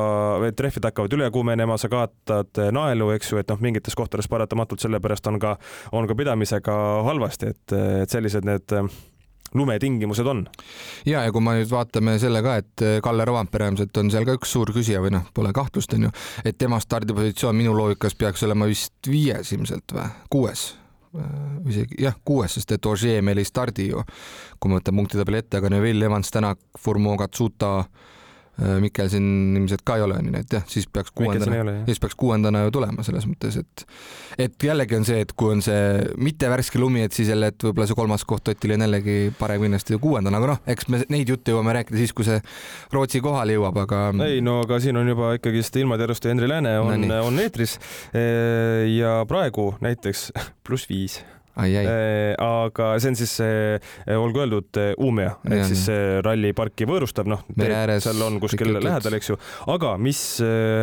[0.57, 5.27] trehvid hakkavad üle kuumenema, sa kaotad naelu, eks ju, et noh, mingites kohtades paratamatult sellepärast
[5.31, 5.55] on ka,
[5.97, 6.75] on ka pidamisega
[7.07, 8.77] halvasti, et, et sellised need
[9.57, 10.45] lumetingimused on.
[11.05, 14.27] ja, ja kui me nüüd vaatame selle ka, et äh, Kalle Rovampere ilmselt on seal
[14.27, 16.11] ka üks suur küsija või noh, pole kahtlust, onju,
[16.45, 20.07] et tema stardipositsioon minu loogikas peaks olema vist viies ilmselt või?
[20.31, 20.67] Kuues.
[21.17, 21.33] Äh,
[21.73, 24.05] isegi jah, kuues, sest et Ogier meil ei stardi ju,
[24.59, 28.09] kui me võtame punktide ette, aga Neville, Evans, Tänak, Furmo, Katsuta äh,
[28.59, 32.17] Äh, Mikkel siin ilmselt ka ei ole, onju, et jah, siis peaks kuuendana, siis peaks
[32.19, 33.85] kuuendana ju tulema selles mõttes, et
[34.41, 35.79] et jällegi on see, et kui on see
[36.19, 39.63] mitte värske lumi, et siis jälle, et võib-olla see kolmas koht Otil on jällegi parem
[39.63, 42.41] kindlasti kuuendana, aga noh, eks me neid jutte jõuame rääkida siis, kui see
[42.91, 44.03] Rootsi kohale jõuab, aga.
[44.27, 47.79] ei no aga siin on juba ikkagist ilmateadust ja Henri Lääne on no,, on eetris.
[48.91, 50.31] Ja praegu näiteks
[50.67, 51.21] pluss viis.
[51.21, 51.40] Äh,
[52.41, 55.85] aga see on siis äh, olgu öeldud, äh, Umeå ehk siis
[56.25, 59.39] ralliparki võõrustab, noh, seal on kuskil lähedal, eks ju,
[59.71, 60.21] aga mis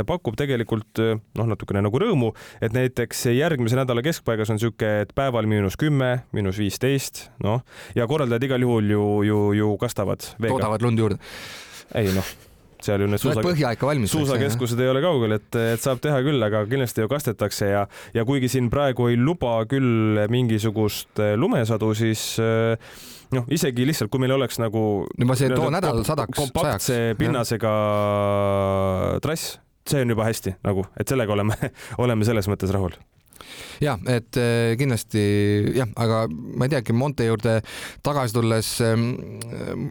[0.08, 2.32] pakub tegelikult noh, natukene nagu rõõmu,
[2.64, 7.62] et näiteks järgmise nädala keskpaigas on sihuke, et päeval miinus kümme, miinus viisteist, noh,
[7.98, 11.22] ja korraldajad igal juhul ju, ju, ju kastavad toodavad lund juurde.
[11.96, 12.47] ei noh
[12.84, 14.12] seal ju need suusa, põhja ikka valmis.
[14.14, 18.24] suusakeskused ei ole kaugel, et, et saab teha küll, aga kindlasti ju kastetakse ja, ja
[18.28, 22.90] kuigi siin praegu ei luba küll mingisugust eh, lumesadu, siis eh,
[23.34, 24.82] noh, isegi lihtsalt, kui meil oleks nagu.
[25.18, 27.74] juba see too nädal sadaks, kompaktse pinnasega
[29.24, 31.58] trass, see on juba hästi nagu, et sellega oleme,
[32.04, 32.96] oleme selles mõttes rahul
[33.84, 35.22] ja et äh, kindlasti
[35.76, 37.58] jah, aga ma ei teagi, Monte juurde
[38.06, 39.10] tagasi tulles ähm,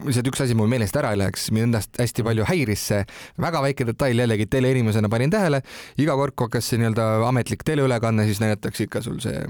[0.06, 3.00] lihtsalt üks asi mul meelest ära ei läheks, mind hästi palju häiris see
[3.40, 5.62] väga väike detail jällegi teleinimesena panin tähele,
[6.00, 9.42] iga kord, kui hakkas see nii-öelda ametlik teleülekanne, siis näidatakse ikka sul see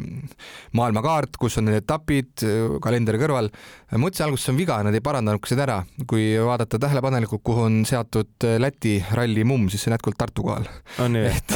[0.78, 2.44] maailmakaart, kus on need etapid,
[2.85, 3.50] kalendri kõrval.
[3.94, 5.78] mõtlesin alguses on viga, nad ei parandanud seda ära,
[6.11, 10.66] kui vaadata tähelepanelikult, kuhu on seatud Läti ralli mumm, siis see on jätkuvalt Tartu kohal.
[11.28, 11.54] et,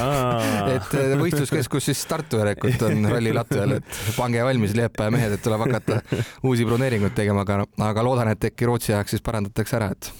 [0.76, 3.84] et võistluskeskus siis start tahteväljakut on ralli Latvial, et
[4.16, 6.00] pange valmis, Liepaja mehed, et tuleb hakata
[6.42, 10.12] uusi broneeringuid tegema, aga, aga loodan, et äkki Rootsi ajaks siis parandatakse ära, et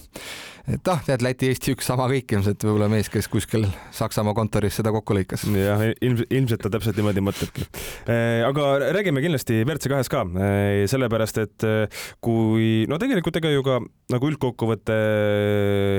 [0.63, 4.93] et ah, tead Läti-Eesti üks sama kõik ilmselt võib-olla mees, kes kuskil Saksamaa kontoris seda
[4.95, 5.43] kokku lõikas.
[5.59, 7.65] jah, ilmselt, ilmselt ta täpselt niimoodi mõtlebki.
[8.07, 13.51] Äh, aga räägime kindlasti WRC kahes ka, äh, sellepärast et äh, kui no tegelikult ega
[13.51, 13.81] ju ka
[14.13, 14.95] nagu üldkokkuvõte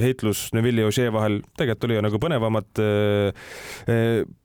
[0.00, 2.80] heitlus Neville'i ja Ožee vahel tegelikult oli ju nagu põnevamat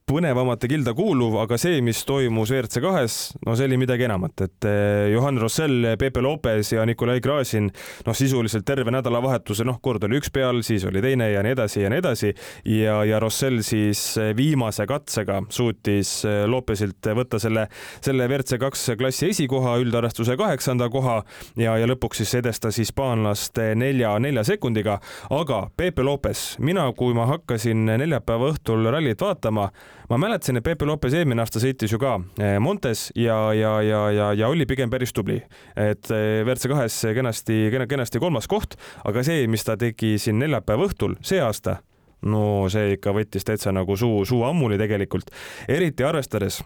[0.10, 4.68] põnevamate kilda kuuluv, aga see, mis toimus WRC kahes, no see oli midagi enamat, et
[4.68, 7.68] eh, Johan Rossell, Pepe Lopez ja Nikolai Grasin,
[8.08, 11.84] noh, sisuliselt terve nädalavahetuse, noh, kord oli üks peal, siis oli teine ja nii edasi
[11.84, 12.32] ja nii edasi.
[12.70, 17.68] Ja, ja Rossell siis eh, viimase katsega suutis eh, Lopezilt võtta selle,
[18.02, 21.20] selle WRC kaks klassi esikoha, üldarvestuse kaheksanda koha
[21.60, 24.98] ja, ja lõpuks siis edestas hispaanlast nelja, nelja sekundiga,
[25.38, 29.70] aga Pepe Lopez, mina, kui ma hakkasin neljapäeva õhtul rallit vaatama,
[30.10, 34.02] ma mäletasin, et Pepe Lopez eelmine aasta sõitis ju ka eh, Montes ja, ja, ja,
[34.14, 35.40] ja, ja oli pigem päris tubli,
[35.76, 40.90] et eh, WRC kahes kenasti, kenasti kolmas koht, aga see, mis ta tegi siin neljapäeva
[40.90, 41.80] õhtul see aasta,
[42.26, 45.32] no see ikka võttis täitsa nagu suu, suu ammuli tegelikult,
[45.70, 46.62] eriti arvestades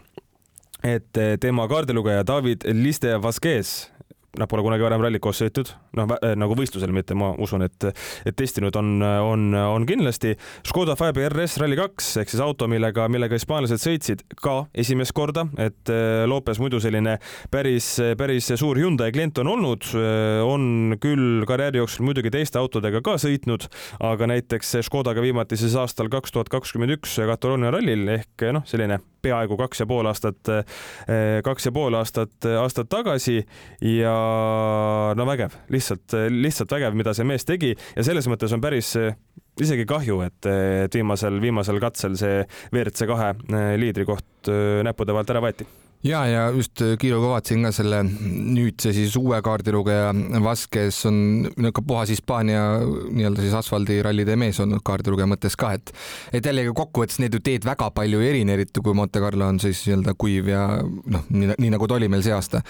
[0.84, 3.74] et eh, tema kaardilugeja David Liste Vasquez
[4.38, 7.86] nad pole kunagi varem rallit koos sõitnud, noh nagu võistlusel mitte, ma usun, et,
[8.26, 10.34] et testinud on, on, on kindlasti.
[10.66, 15.92] Škoda Fabia RS Rally2 ehk siis auto, millega, millega hispaanlased sõitsid ka esimest korda, et
[15.92, 17.18] äh, Lopez muidu selline
[17.52, 23.02] päris, päris suur Hyundai klient on olnud, äh, on küll karjääri jooksul muidugi teiste autodega
[23.04, 23.68] ka sõitnud,
[24.04, 29.00] aga näiteks Škodaga viimati siis aastal kaks tuhat kakskümmend üks Kataloonia rallil ehk noh, selline
[29.24, 33.40] peaaegu kaks ja pool aastat, äh, kaks ja pool aastat, aastat tagasi
[33.88, 34.16] ja
[35.16, 38.94] no vägev, lihtsalt, lihtsalt vägev, mida see mees tegi ja selles mõttes on päris
[39.60, 40.50] isegi kahju, et,
[40.86, 43.32] et viimasel, viimasel katsel see WRC kahe
[43.80, 44.52] liidrikoht
[44.84, 45.68] näppude vahelt ära võeti
[46.04, 50.12] ja, ja just äh, kiiruga vaatasin ka selle nüüdse siis uue kaardilugeja
[50.44, 55.94] Vasquez on niisugune puhas Hispaania nii-öelda siis asfaldirallide mees olnud kaardilugeja mõttes ka, et
[56.32, 59.60] et jällegi kokkuvõttes need ju teed väga palju ei erine, eriti kui Monte Carlo on
[59.62, 62.62] siis nii-öelda kuiv ja noh, nii, nii nagu ta oli meil see aasta.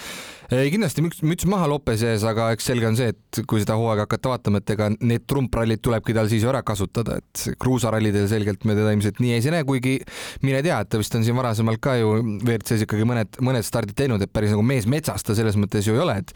[0.53, 3.79] Ei kindlasti müts, müts maha Lopese ees, aga eks selge on see, et kui seda
[3.81, 8.29] hooaega hakata vaatama, et ega need trumprallid tulebki tal siis ju ära kasutada, et kruusarallidel
[8.31, 9.97] selgelt me teda ilmselt nii ei näe, kuigi
[10.45, 13.97] mine tea, et ta vist on siin varasemalt ka ju WRC-s ikkagi mõned, mõned stardid
[13.99, 16.35] teinud, et päris nagu mees metsas ta selles mõttes ju ei ole, et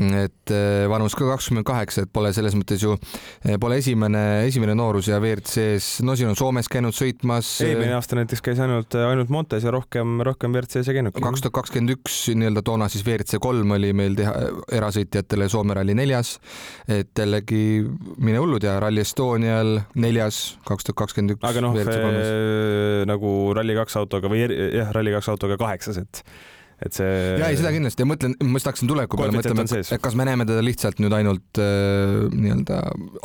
[0.00, 2.94] et äh, vanus ka kakskümmend kaheksa, et pole selles mõttes ju,
[3.44, 7.50] äh, pole esimene, esimene noorus ja WRC-s, no siin on Soomes käinud sõitmas.
[7.60, 11.22] Äh, eelmine aasta näiteks käis ainult, ainult Montes ja rohkem, rohkem WRC-s ei käinudki.
[11.24, 14.32] kaks tuhat kakskümmend üks nii-öelda toona siis WRC kolm oli meil teha
[14.80, 16.38] erasõitjatele Soome ralli neljas,
[16.88, 17.82] et jällegi
[18.16, 21.44] mine hullud ja Rally Estonial neljas, kaks tuhat kakskümmend üks.
[21.50, 21.76] aga noh,
[23.10, 26.24] nagu Rally2 autoga või jah, Rally2 autoga kaheksas, et
[26.80, 27.10] et see.
[27.40, 30.26] ja ei, seda kindlasti ja mõtlen, ma just hakkasin tuleviku peale mõtlema, et, kas me
[30.28, 32.80] näeme teda lihtsalt nüüd ainult äh, nii-öelda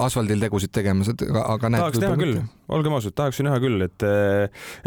[0.06, 1.86] asfaldil tegusid tegemas, et aga, aga näed.
[1.86, 2.40] tahaks näha küll,
[2.78, 4.08] olgem ausad, tahaks ju näha küll, et,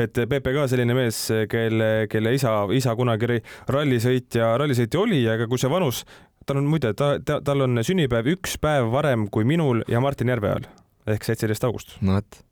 [0.04, 3.40] et Pepe ka selline mees, kelle, kelle isa, isa kunagi
[3.72, 6.04] rallisõitja, rallisõitja oli, aga kui see vanus,
[6.48, 10.32] tal on muide, ta, ta, tal on sünnipäev üks päev varem kui minul ja Martin
[10.32, 10.68] Järveojal
[11.08, 11.96] ehk seitseteist august.
[12.04, 12.42] no vot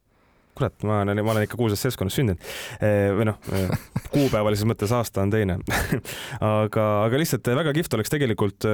[0.56, 2.46] kurat, ma olen, ma olen ikka kuulsas seltskonnas sündinud.
[3.16, 3.38] või noh,
[4.14, 5.58] kuupäevalises mõttes aasta on teine
[6.40, 8.68] aga, aga lihtsalt väga kihvt oleks tegelikult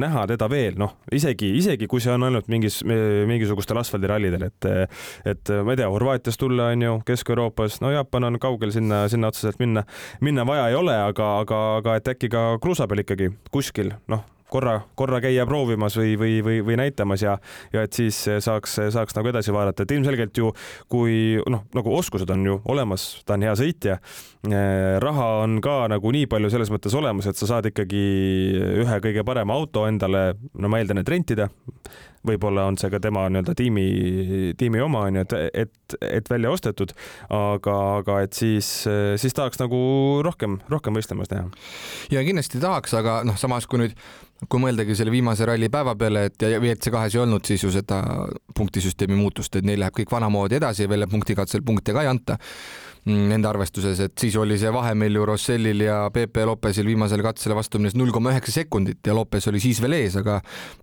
[0.00, 4.70] näha teda veel, noh, isegi, isegi kui see on ainult mingis, mingisugustel asfaldirallidel, et,
[5.34, 9.32] et ma ei tea, Horvaatias tulla on ju, Kesk-Euroopas, no Jaapan on kaugel sinna, sinna
[9.32, 9.84] otseselt minna,
[10.20, 14.26] minna vaja ei ole, aga, aga, aga et äkki ka kruusa peal ikkagi kuskil, noh
[14.52, 17.36] korra, korra käia proovimas või, või, või, või näitamas ja,
[17.72, 20.52] ja et siis saaks, saaks nagu edasi vaadata, et ilmselgelt ju
[20.92, 23.98] kui noh, nagu oskused on ju olemas, ta on hea sõitja,
[24.48, 28.06] eh, raha on ka nagu nii palju selles mõttes olemas, et sa saad ikkagi
[28.84, 31.48] ühe kõige parema auto endale, no ma eeldan, et rentida
[32.26, 33.86] võib-olla on see ka tema nii-öelda tiimi,
[34.58, 36.94] tiimi oma onju, et, et, et välja ostetud,
[37.34, 38.68] aga, aga et siis,
[39.20, 39.80] siis tahaks nagu
[40.24, 41.48] rohkem, rohkem võistlemas teha.
[42.14, 43.96] ja kindlasti tahaks, aga noh, samas kui nüüd,
[44.48, 48.02] kui mõeldagi selle viimase ralli päeva peale, et WRC kahes ei olnud siis ju seda
[48.56, 52.38] punktisüsteemi muutust, et neil läheb kõik vanamoodi edasi, välja punktikatsel punkte ka ei anta
[53.10, 57.56] nende arvestuses, et siis oli see vahe meil ju Rossellil ja Pepe Lopesil viimasele katsele
[57.58, 60.38] vastumines null koma üheksa sekundit ja Lopes oli siis veel ees, aga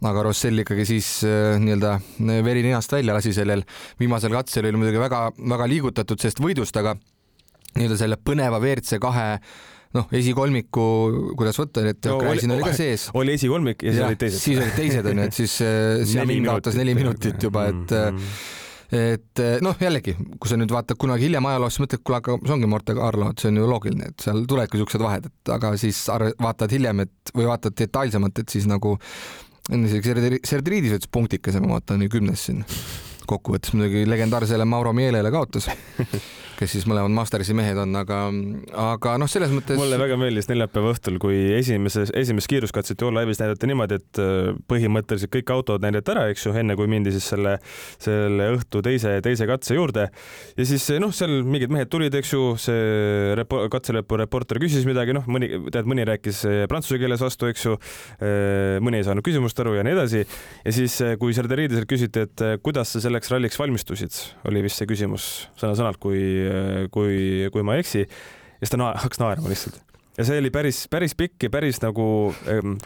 [0.10, 3.64] aga Rossell ikkagi siis äh, nii-öelda äh, veri ninast välja lasi sellel
[4.02, 6.98] viimasel katsel oli muidugi väga-väga liigutatud sellest võidust, aga
[7.80, 9.28] nii-öelda selle põneva WRC kahe
[9.96, 10.86] noh, esikolmiku,
[11.40, 13.08] kuidas võtta, et no, Gräzin oli ka sees.
[13.16, 14.44] oli esikolmik ja siis olid teised.
[14.44, 18.58] siis olid teised onju, et siis äh, Xiamin kaotas neli minutit juba, et mm -hmm
[18.96, 22.56] et noh, jällegi, kui sa nüüd vaatad kunagi hiljem ajaloos, siis mõtled, kuule, aga see
[22.56, 25.74] ongi Monte Carlo, et see on ju loogiline, et seal tulevadki siuksed vahed, et aga
[25.82, 26.00] siis
[26.42, 28.96] vaatad hiljem, et või vaatad detailsemalt, et siis nagu
[29.70, 32.66] isegi Serdriidis võttis punktikese, ma vaatan kümnes siin
[33.30, 35.70] kokkuvõttes muidugi legendaarsele Mauro Mielele kaotas
[36.60, 38.18] kes siis mõlemad Mastersi mehed on, aga,
[38.92, 39.80] aga noh, selles mõttes.
[39.80, 44.50] mulle väga meeldis neljapäeva õhtul, kui esimeses, esimest kiiruskatset Joel Live'is näidati niimoodi, et äh,
[44.72, 47.56] põhimõtteliselt kõik autod näidati ära, eks ju, enne kui mindi siis selle,
[48.02, 50.10] selle õhtu teise, teise katse juurde.
[50.58, 55.16] ja siis noh, seal mingid mehed tulid, eks ju, see repo, katselõpu reporter küsis midagi,
[55.16, 57.78] noh, mõni, tead, mõni rääkis äh, prantsuse keeles vastu, eks ju.
[58.20, 60.26] Äh, mõni ei saanud küsimust aru ja nii edasi.
[60.66, 64.16] ja siis, kui Serdariidiselt küsiti, et kuidas sa selleks ralliks valmistusid,
[64.50, 65.28] oli vist see küsimus
[65.60, 66.24] sõna-sõnalt, kui
[66.94, 68.06] kui, kui ma ei eksi.
[68.08, 69.82] ja siis ta na hakkas naerma lihtsalt
[70.20, 72.06] ja see oli päris, päris pikk ja päris nagu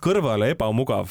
[0.03, 1.09] kõrvale ebamugav.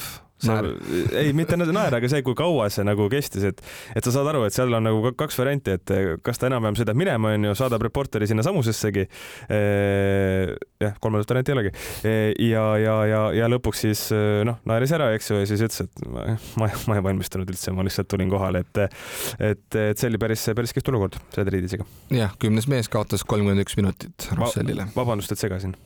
[1.19, 3.61] Ei, mitte naer, aga see, kui kaua see nagu kestis, et,
[3.95, 5.93] et sa saad aru, et seal on nagu kaks varianti, et
[6.25, 9.05] kas ta enam-vähem sõidab minema, onju, saadab reporteri sinna samusessegi.
[10.83, 11.73] jah, kolmandat varianti ei olegi.
[12.49, 14.05] ja, ja, ja, ja lõpuks siis
[14.47, 16.27] noh, naeris ära, eks ju, ja siis ütles, et ma,
[16.61, 18.83] ma, ma ei valmistunud üldse, ma lihtsalt tulin kohale, et,
[19.39, 21.87] et, et see oli päris, päris kihvt olukord selle triidisega.
[22.13, 25.03] jah, kümnes mees kaotas kolmkümmend üks minutit Russellile Va.
[25.03, 25.77] vabandust, et segasin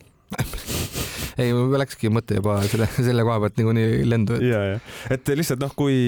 [1.42, 4.38] ei, läkski mõte juba selle, selle koha pealt niikuinii lendu.
[4.44, 4.80] ja, ja,
[5.14, 5.98] et lihtsalt noh, kui,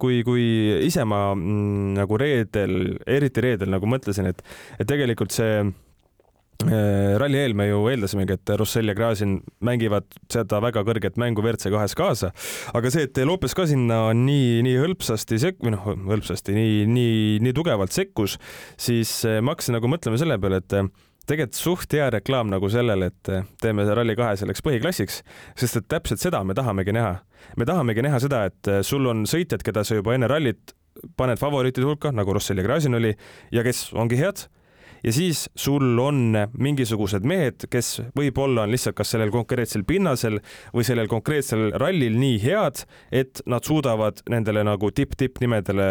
[0.00, 0.46] kui, kui
[0.86, 4.42] ise ma mm, nagu reedel, eriti reedel nagu mõtlesin, et,
[4.78, 10.62] et tegelikult see äh, ralli eel me ju eeldasimegi, et Rossell ja Gräzin mängivad seda
[10.64, 12.32] väga kõrget mängu WRC kahes kaasa,
[12.78, 17.20] aga see, et Lopez ka sinna nii, nii hõlpsasti sek-, või noh, hõlpsasti, nii, nii,
[17.44, 18.38] nii tugevalt sekkus,
[18.80, 20.80] siis äh, ma hakkasin nagu mõtlema selle peale, et
[21.28, 23.30] tegelikult suht hea reklaam nagu sellele, et
[23.62, 25.22] teeme Rally2 selleks põhiklassiks,
[25.58, 27.18] sest et täpselt seda me tahamegi näha.
[27.56, 30.74] me tahamegi näha seda, et sul on sõitjad, keda sa juba enne rallit
[31.16, 33.14] paned favoriitide hulka, nagu Rossell ja Gräzin oli,
[33.52, 34.48] ja kes ongi head
[35.04, 40.38] ja siis sul on mingisugused mehed, kes võib-olla on lihtsalt kas sellel konkreetsel pinnasel
[40.74, 42.82] või sellel konkreetsel rallil nii head,
[43.12, 45.88] et nad suudavad nendele nagu tipp-tipp nimedele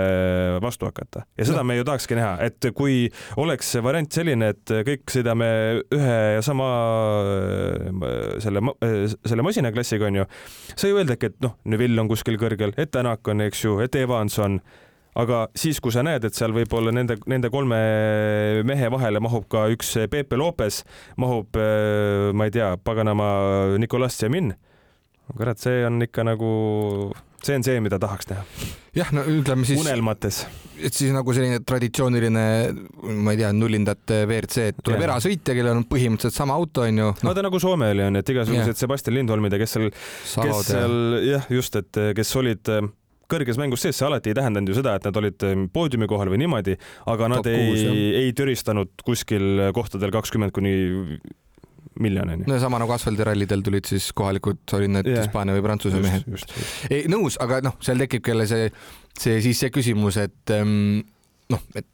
[0.64, 1.26] vastu hakata.
[1.38, 1.70] ja seda no.
[1.72, 3.08] me ju tahakski näha, et kui
[3.40, 5.50] oleks see variant selline, et kõik sõidame
[5.94, 6.70] ühe ja sama
[8.44, 8.64] selle,
[9.24, 10.28] selle masinaklassiga onju,
[10.76, 13.96] sa ju öeldagi, et noh, Neville on kuskil kõrgel, et Tänak on, eks ju, et
[14.00, 14.62] Evans on
[15.18, 17.78] aga siis, kui sa näed, et seal võib-olla nende, nende kolme
[18.68, 20.84] mehe vahele mahub ka üks Pepe Lopez,
[21.22, 24.54] mahub, äh, ma ei tea, paganama Nicolas Jamin.
[25.38, 26.50] kurat, see on ikka nagu,
[27.44, 28.46] see on see, mida tahaks näha.
[28.96, 29.82] jah, no ütleme siis.
[29.82, 30.46] unelmates.
[30.78, 32.46] et siis nagu selline traditsiooniline,
[33.26, 37.18] ma ei tea, nullindate WRC, et tuleb erasõitja, kellel on põhimõtteliselt sama auto, onju no..
[37.32, 40.98] vaata nagu Soome oli, on ju, et igasugused Sebastian Lindholmid ja kes seal, kes seal
[41.26, 42.78] jah, just, et kes olid
[43.32, 46.32] kõrges mängus sees, see alati ei tähendanud ju seda, et nad olid ehm, poodiumi kohal
[46.34, 46.78] või niimoodi,
[47.12, 50.74] aga nad Top ei, ei türistanud kuskil kohtadel kakskümmend kuni
[52.00, 52.48] miljon onju.
[52.50, 55.26] no sama nagu asfaldirallidel tulid siis kohalikud, olid need yeah.
[55.26, 56.48] Hispaania või Prantsuse mehed.
[56.94, 58.72] ei nõus, aga noh, seal tekibki jälle see,
[59.18, 61.02] see siis see küsimus, et ehm,
[61.54, 61.88] noh, et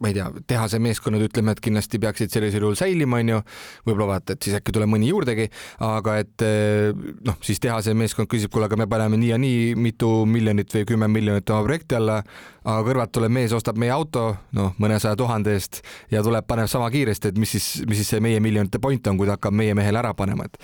[0.00, 3.40] ma ei tea, tehase meeskonnad ütleme, et kindlasti peaksid sellisel juhul säilima, onju.
[3.84, 5.50] võib-olla vaata, et siis äkki tuleb mõni juurdegi,
[5.84, 9.74] aga et eh, noh, siis tehase meeskond küsib, kuule, aga me paneme nii ja nii
[9.76, 12.22] mitu miljonit või kümme miljonit oma projekti alla,
[12.64, 14.24] aga kõrvalt tuleb mees, ostab meie auto,
[14.56, 15.82] noh, mõnesaja tuhande eest
[16.12, 19.20] ja tuleb, paneb sama kiiresti, et mis siis, mis siis see meie miljonite point on,
[19.20, 20.56] kui ta hakkab meie mehele ära panema, et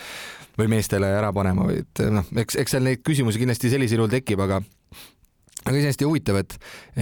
[0.56, 4.16] või meestele ära panema või et noh, eks, eks seal neid küsimusi kindlasti sellisel juhul
[4.16, 4.62] tekib, aga
[5.66, 6.56] aga iseenesest huvitav, et,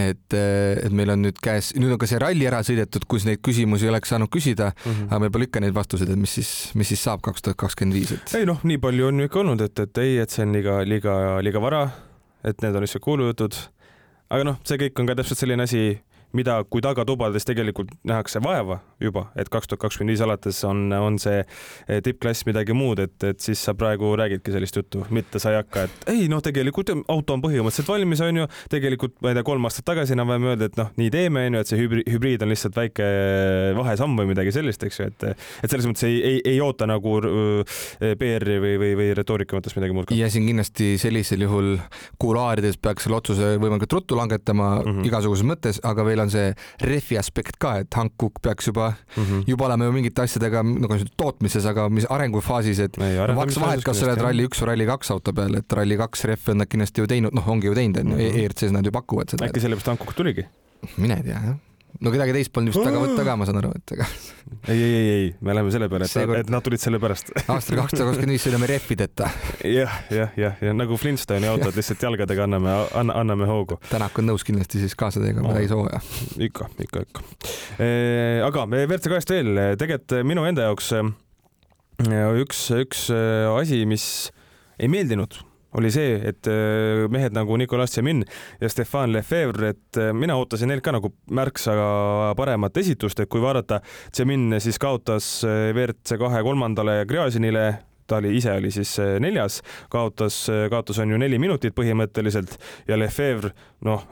[0.06, 3.42] et, et meil on nüüd käes, nüüd on ka see ralli ära sõidetud, kus neid
[3.44, 5.10] küsimusi oleks saanud küsida mm, -hmm.
[5.10, 7.98] aga meil pole ikka neid vastuseid, et mis siis, mis siis saab kaks tuhat kakskümmend
[7.98, 8.34] viis, et.
[8.40, 10.80] ei noh, nii palju on ju ikka olnud, et, et ei, et see on liiga,
[10.88, 11.84] liiga, liiga vara,
[12.44, 13.60] et need on lihtsalt kuulujutud.
[14.30, 15.84] aga noh, see kõik on ka täpselt selline asi
[16.36, 21.18] mida, kui tagatubades tegelikult nähakse vaeva juba, et kaks tuhat kakskümmend viis alates on, on
[21.22, 25.54] see eh, tippklass midagi muud, et, et siis sa praegu räägidki sellist juttu, mitte sa
[25.54, 29.38] ei hakka, et ei noh, tegelikult auto on põhimõtteliselt valmis, on ju, tegelikult ma ei
[29.38, 32.10] tea, kolm aastat tagasi enam-vähem öeldi, et noh, nii teeme, on ju, et see hübriid,
[32.14, 33.08] hübriid on lihtsalt väike
[33.78, 35.28] vahesamm või midagi sellist, eks ju, et
[35.64, 37.78] et selles mõttes ei, ei, ei oota nagu äh,
[38.20, 40.12] PR-i või, või, või retoorika mõttes midagi muud.
[40.14, 41.74] ja siin kindlasti sellisel juhul
[42.22, 45.08] kuluaarides peaks selle otsuse võimalikult ruttu langetama mm -hmm.
[45.10, 46.52] igasuguses mõttes, aga veel on see
[46.84, 49.44] refi aspekt ka, et Hank Cook peaks juba mm, -hmm.
[49.50, 52.98] juba olema ju mingite asjadega nagu tootmises, aga mis arengufaasis, et
[53.34, 56.24] maks vahet, kas sa oled Rally üks või Rally kaks auto peal, et Rally kaks
[56.30, 58.42] refi on nad kindlasti ju teinud, noh, ongi ju teinud, onju, mhm.
[58.44, 59.46] ERC-s nad ju pakuvad seda.
[59.46, 60.46] äkki sellepärast Hank Cook tuligi?
[60.96, 63.92] mine tea, jah no kedagi teist polnud vist taga võtta ka, ma saan aru, et
[63.96, 64.06] ega.
[64.72, 67.30] ei, ei, ei, ei, me läheme selle peale, et, et nad tulid selle pärast.
[67.54, 69.30] aastal kakssada kakskümmend viis sõidame rehvideta.
[69.68, 73.78] jah, jah, jah, ja nagu Flintstone'i autod lihtsalt jalgadega anname, anname hoogu.
[73.90, 75.52] Tänak on nõus kindlasti siis kaasa teiega No.
[75.54, 76.00] täishooaja.
[76.48, 77.24] ikka, ikka, ikka.
[78.48, 81.10] aga WRC kahest veel, tegelikult minu enda jaoks eh,
[82.42, 84.06] üks, üks eh, asi, mis
[84.80, 85.36] ei meeldinud,
[85.78, 88.22] oli see, et eh, mehed nagu Nicolas Tsemin
[88.60, 91.74] ja Stefan Lefebvre, et eh, mina ootasin neilt ka nagu märksa
[92.38, 93.80] paremat esitust, et kui vaadata,
[94.12, 97.66] Tsemin siis kaotas eh, WRC kahe kolmandale Gräzinile
[98.06, 102.58] ta oli, ise oli siis neljas, kaotas, kaotas on ju neli minutit põhimõtteliselt
[102.88, 103.54] ja Lefebvre,
[103.88, 104.04] noh,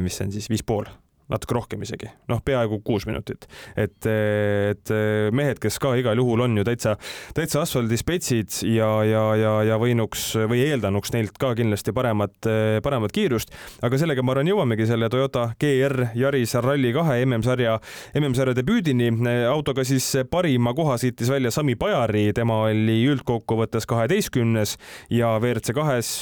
[0.00, 0.88] mis see on siis, viis pool
[1.32, 3.46] natuke rohkem isegi, noh, peaaegu kuus minutit.
[3.76, 4.92] et, et
[5.32, 6.96] mehed, kes ka igal juhul on ju täitsa,
[7.36, 12.36] täitsa asfaldispetsid ja, ja, ja, ja võinuks või eeldanuks neilt ka kindlasti paremat,
[12.84, 17.78] paremat kiirust, aga sellega ma arvan, jõuamegi selle Toyota GR Yaris Rally kahe MM-sarja,
[18.20, 19.10] MM-sarja debüüdini.
[19.48, 24.78] autoga siis parima koha sõitis välja Sami Pajari, tema oli üldkokkuvõttes kaheteistkümnes
[25.10, 26.14] ja WRC kahes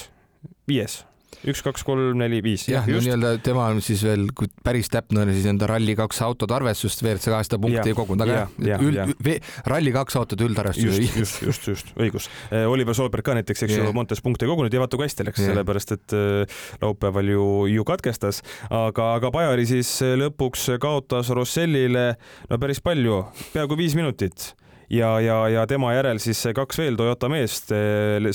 [0.68, 1.02] viies
[1.48, 2.66] üks, kaks, kolm, neli, viis.
[2.70, 6.56] jah, no nii-öelda tema on siis veel, kui päris täpne oli, siis enda Rally2 autode
[6.56, 9.06] arvestust WRC kahest ta punkti Ja, ei kogunud, aga ja, jah ja, üld, ja.
[9.08, 12.28] üld, Rally2 autode üldarvestus just, just, just, just, õigus.
[12.68, 13.88] Oliver Solberg ka näiteks, eks ju.
[13.96, 17.86] Montes punkte ei kogunud ja vaata kui hästi läks, sellepärast et äh, laupäeval ju, ju
[17.88, 22.06] katkestas, aga, aga Bajari siis lõpuks kaotas Rossellile
[22.50, 23.22] no päris palju,
[23.54, 24.52] peaaegu viis minutit
[24.90, 27.72] ja, ja, ja tema järel siis kaks veel Toyota meest,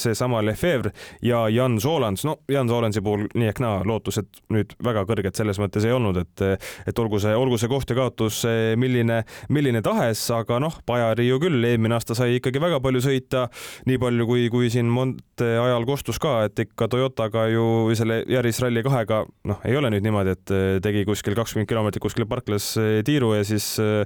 [0.01, 0.91] seesama Lefebvre
[1.25, 2.25] ja Jan Solans.
[2.25, 6.19] no Jan Solansi puhul nii ehk naa lootused nüüd väga kõrged selles mõttes ei olnud,
[6.21, 6.45] et,
[6.87, 8.43] et olgu see, olgu see koht ja kaotus
[8.79, 13.47] milline, milline tahes, aga noh, Bajari ju küll eelmine aasta sai ikkagi väga palju sõita,
[13.89, 17.65] nii palju kui, kui siin Monte ajal kostus ka, et ikka Toyotaga ju
[17.97, 22.27] selle Yaris Rally kahega noh, ei ole nüüd niimoodi, et tegi kuskil kakskümmend kilomeetrit kuskil
[22.29, 22.73] parklas
[23.05, 24.05] tiiru ja siis öö,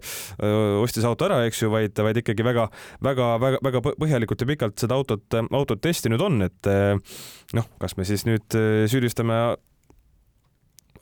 [0.81, 2.67] ostis auto ära, eks ju, vaid, vaid ikkagi väga,
[3.05, 6.71] väga, väga, väga põhjalikult ja pikalt seda autot, autot testinud on, et
[7.57, 8.59] noh, kas me siis nüüd
[8.91, 9.39] süüdistame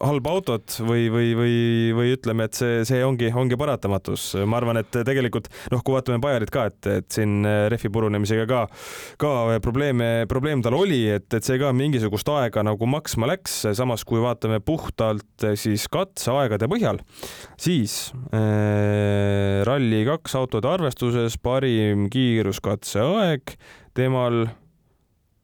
[0.04, 1.56] halba autot või, või, või,
[1.98, 4.30] või ütleme, et see, see ongi, ongi paratamatus.
[4.50, 8.64] ma arvan, et tegelikult noh, kui vaatame Bajarit ka, et, et siin rehvi purunemisega ka,
[9.22, 9.34] ka
[9.64, 13.60] probleeme, probleem tal oli, et, et see ka mingisugust aega nagu maksma läks.
[13.78, 17.02] samas kui vaatame puhtalt siis katseaegade põhjal,
[17.60, 17.98] siis
[18.32, 23.58] äh, Rally2 autode arvestuses parim kiiruskatseaeg
[23.98, 24.46] temal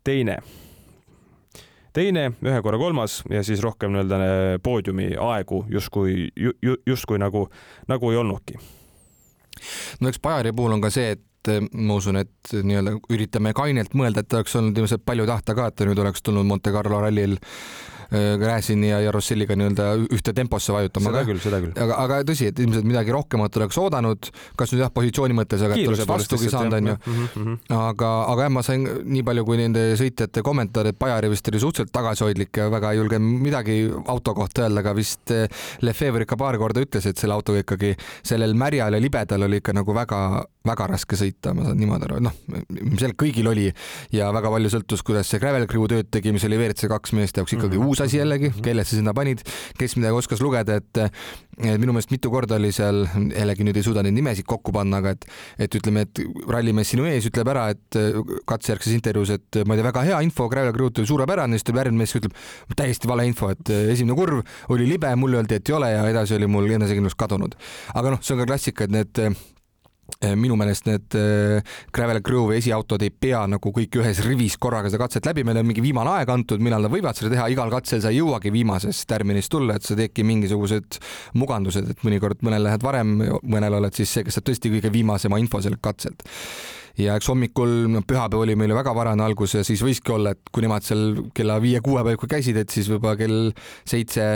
[0.03, 0.41] teine
[1.93, 7.47] teine, ühe korra kolmas ja siis rohkem nii-öelda poodiumi aegu justkui ju, ju, justkui nagu,
[7.87, 8.57] nagu ei olnudki.
[10.01, 13.93] no eks Bajari puhul on ka see, et eh, ma usun, et nii-öelda üritame kainelt
[13.97, 17.01] mõelda, et oleks olnud ilmselt palju tahta ka, et ta nüüd oleks tulnud Monte Carlo
[17.03, 17.37] rallil
[18.13, 21.11] Gräzini ja, ja Rosselliga nii-öelda ühte temposse vajutama.
[21.11, 21.73] seda küll, seda küll.
[21.85, 25.77] aga, aga tõsi, et ilmselt midagi rohkemat oleks oodanud, kas nüüd jah, positsiooni mõttes, aga
[25.77, 26.97] et oleks vastugi saanud, onju.
[27.13, 31.49] Mhm, aga, aga jah, ma sain nii palju, kui nende sõitjate kommentaare, et Bajari vist
[31.51, 35.47] oli suhteliselt tagasihoidlik ja väga ei julge midagi auto kohta öelda, aga vist eh,
[35.81, 39.75] Lefebvre ikka paar korda ütles, et selle autoga ikkagi sellel märjal ja libedal oli ikka
[39.75, 40.21] nagu väga,
[40.67, 42.37] väga raske sõita, ma saan niimoodi aru, noh,
[42.77, 43.67] ilmselt kõigil oli
[44.13, 47.41] ja väga palju sõltus, kuidas see gravel crew tööd tegi, mis oli WRC kaks meeste
[47.41, 47.89] jaoks ikkagi mm -hmm.
[47.89, 49.43] uus asi jällegi, kelle sa sinna panid,
[49.79, 51.01] kes midagi oskas lugeda, et
[51.79, 55.13] minu meelest mitu korda oli seal, jällegi nüüd ei suuda neid nimesid kokku panna, aga
[55.15, 55.27] et,
[55.67, 57.99] et ütleme, et rallimees sinu ees ütleb ära, et
[58.49, 61.83] katsejärgses intervjuus, et ma ei tea, väga hea info, Gravel Crew'd oli suurepärane, siis tuleb
[61.83, 62.37] järgmine mees, ütleb
[62.79, 66.37] täiesti vale info, et esimene kurv oli libe, mulle öeldi, et ei ole ja edasi
[66.39, 67.57] oli mul enesekindlus kadunud.
[67.93, 69.25] aga noh, see on ka klassika, et need
[70.35, 71.15] minu meelest need
[71.95, 75.67] Gravel Crew esiautod ei pea nagu kõik ühes rivis korraga seda katset läbi, meil on
[75.67, 79.07] mingi viimane aeg antud, millal nad võivad seda teha, igal katsel sa ei jõuagi viimasest
[79.09, 80.99] tärminist tulla, et sa teedki mingisugused
[81.39, 85.39] mugandused, et mõnikord mõnel lähed varem, mõnel oled siis see, kes saab tõesti kõige viimasema
[85.43, 86.27] info sellelt katselt
[86.99, 90.33] ja eks hommikul, no pühapäev oli meil ju väga varane algus ja siis võiski olla,
[90.35, 93.37] et kui nemad seal kella viie-kuue paiku käisid, et siis võib-olla kell
[93.89, 94.27] seitse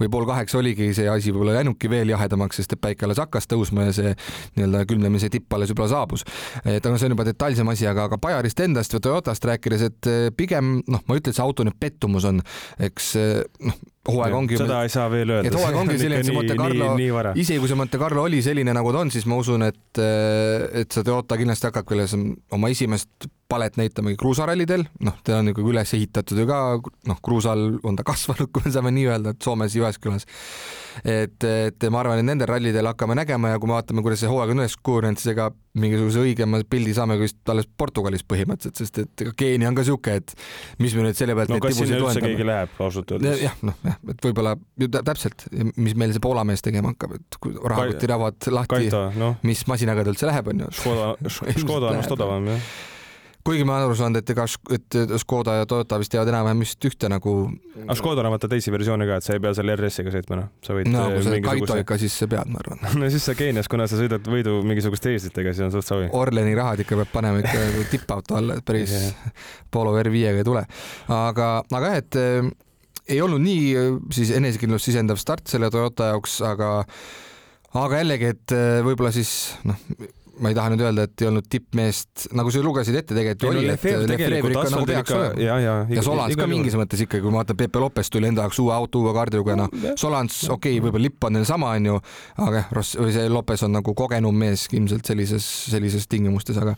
[0.00, 3.50] või pool kaheksa oligi see asi võib-olla läinudki veel jahedamaks, sest et päike alles hakkas
[3.50, 4.14] tõusma ja see
[4.56, 6.24] nii-öelda külmemise tipp alles võib-olla saabus.
[6.64, 10.10] et aga see on juba detailsem asi, aga, aga Bajarist endast või Toyotast rääkides, et
[10.36, 12.40] pigem noh, ma ei ütle, et see auto nüüd pettumus on,
[12.80, 13.12] eks
[13.68, 13.76] noh,
[14.08, 14.58] hooaeg ongi.
[14.60, 15.50] seda ei saa veel öelda.
[15.50, 16.90] et hooaeg ongi selline, et see Monte Carlo,
[17.34, 20.92] isegi kui see Monte Carlo oli selline, nagu ta on, siis ma usun, et, et
[20.92, 25.92] see Toyota kindlasti hakkab, kelles oma esimest palet näitamegi kruusarallidel, noh, ta on ikkagi üles
[25.94, 26.58] ehitatud ju ka,
[27.10, 30.26] noh, kruusal on ta kasvanud, kui me saame nii öelda, et Soomes Jyväskylas.
[31.04, 34.30] et, et ma arvan, et nendel rallidel hakkame nägema ja kui me vaatame, kuidas see
[34.30, 39.00] hooaeg on üles kujunenud, siis ega mingisuguse õigema pildi saame vist alles Portugalis põhimõtteliselt, sest
[39.04, 40.34] et ega Keenia on ka sihuke, et
[40.82, 43.44] mis me nüüd selle pealt no kas sinna üldse keegi läheb ausalt öeldes?
[43.44, 44.56] jah, noh, jah, et võib-olla
[44.96, 48.90] täpselt, mis meil see Poola mees tegema hakkab, et kui rahakotiravad lahti,
[49.20, 49.34] no.
[49.46, 50.72] mis masinaga ta üldse läheb, onju.
[50.80, 51.32] Škoda,
[51.62, 52.94] Škoda on vist odavam, jah
[53.46, 56.88] kuigi ma olen aru saanud, et ega, et Škoda ja Toyota vist teevad enam-vähem vist
[56.88, 57.34] ühte nagu.
[57.84, 60.50] aga Škodal on vaata teisi versioone ka, et sa ei pea seal RS-iga sõitma, noh,
[60.66, 60.90] sa võid.
[60.90, 61.72] no kui sa mingisuguse...
[61.72, 64.58] Kaito ikka, siis sa pead, ma arvan no siis sa Keenias, kuna sa sõidad võidu
[64.66, 66.10] mingisuguste eeslitega, siis on suht savi.
[66.16, 69.34] Orleni rahad ikka peab panema ikka nagu tippauto alla, et päris yeah.
[69.76, 70.66] Polo R5-ga ei tule.
[71.12, 72.50] aga, aga jah, et äh,
[73.14, 76.70] ei olnud nii äh, siis enesekindlust sisendav start selle Toyota jaoks, aga
[77.76, 79.32] aga jällegi, et äh, võib-olla siis
[79.68, 79.78] noh,
[80.42, 83.62] ma ei taha nüüd öelda, et ei olnud tippmeest, nagu sa lugesid ette, tegelikult oli,
[83.72, 85.40] et Lefebvre ikka nagu peaks olema.
[85.40, 88.44] ja, ja, ja Solans ka mingis mõttes ikkagi, kui ma vaatan, Pepe Lopes tuli enda
[88.44, 91.96] jaoks uue auto, uue kaardiga, noh, Solans, okei okay,, võib-olla lipp on neil sama, onju,
[92.44, 96.76] aga jah, Ross või see Lopes on nagu kogenum mees ilmselt sellises, sellises tingimustes, aga,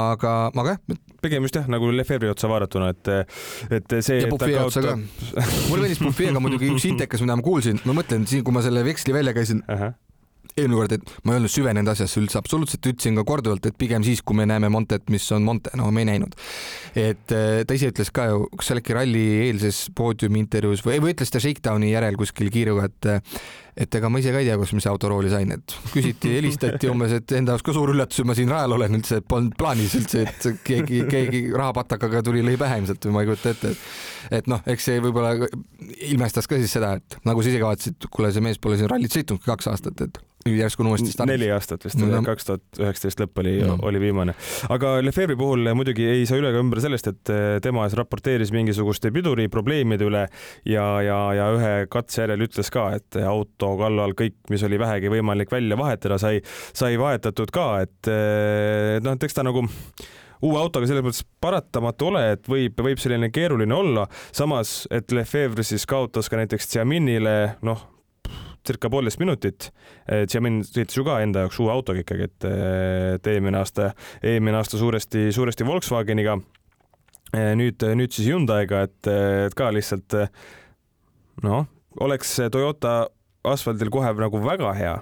[0.00, 1.00] aga, aga jah.
[1.22, 3.14] pigem just jah, nagu Lefebvre otsa vaadatuna, et,
[3.70, 4.22] et see.
[4.24, 4.98] ja Puffy otsa ka.
[5.70, 8.66] mulle meeldis Puffy, aga muidugi üks intekas, mida ma kuulsin, ma mõtlen siin, kui ma
[8.66, 9.82] selle veksli välja käisin uh.
[9.86, 9.98] -huh
[10.56, 14.04] eelmine kord, et ma ei olnud süvenenud asjasse üldse absoluutselt, ütlesin ka korduvalt, et pigem
[14.06, 16.36] siis, kui me näeme Montet, mis on Monte, no me ei näinud.
[16.94, 20.84] et äh, ta ise ütles ka ju, kas see oli äkki ralli eilses poodiumi intervjuus
[20.86, 23.10] või, või ütles ta Shakedowni järel kuskil kiiruga, et
[23.80, 26.90] et ega ma ise ka ei tea, kus ma see autorooli sain, et küsiti, helistati
[26.92, 29.96] umbes, et enda jaoks ka suur üllatus, et ma siin rajal olen üldse, polnud plaanis
[29.98, 34.40] üldse, et keegi, keegi rahapatakaga tuli, lõi pähe ilmselt või ma ei kujuta ette, et
[34.40, 35.48] et noh, eks see võib-olla
[36.10, 38.90] ilmestas ka siis seda, et nagu sa ise ka vaatasid, kuule, see mees pole siin
[38.90, 41.34] rallit sõitnudki kaks aastat, et järsku on uuesti stardis.
[41.34, 44.34] neli aastat vist no,, kaks tuhat üheksateist lõpp oli no., oli viimane.
[44.72, 49.12] aga Lefebvre'i puhul muidugi ei saa üle ega ümber sellest, et eh, tema raporteeris mingisuguste
[49.12, 50.24] piduriprobleemide üle
[50.64, 55.12] ja, ja, ja ühe katse järel ütles ka, et auto kallal kõik, mis oli vähegi
[55.12, 56.40] võimalik välja vahetada, sai,
[56.72, 58.10] sai vahetatud ka, et
[59.04, 59.66] noh, et eks ta nagu
[60.40, 65.64] uue autoga selles mõttes paratamatu ole, et võib, võib selline keeruline olla, samas et Lefebvre
[65.66, 67.82] siis kaotas ka näiteks Xiaminile, noh,
[68.66, 69.70] circa poolteist minutit.
[70.08, 72.48] Xiamin sõitis ju ka enda jaoks uue autoga ikkagi, et,
[73.16, 73.90] et eelmine aasta,
[74.22, 76.38] eelmine aasta suuresti, suuresti Volkswageniga.
[77.56, 79.08] nüüd, nüüd siis Hyundai'ga, et,
[79.46, 80.16] et ka lihtsalt
[81.44, 81.64] noh,
[82.00, 82.94] oleks Toyota
[83.44, 84.98] asfaldil kohe nagu väga hea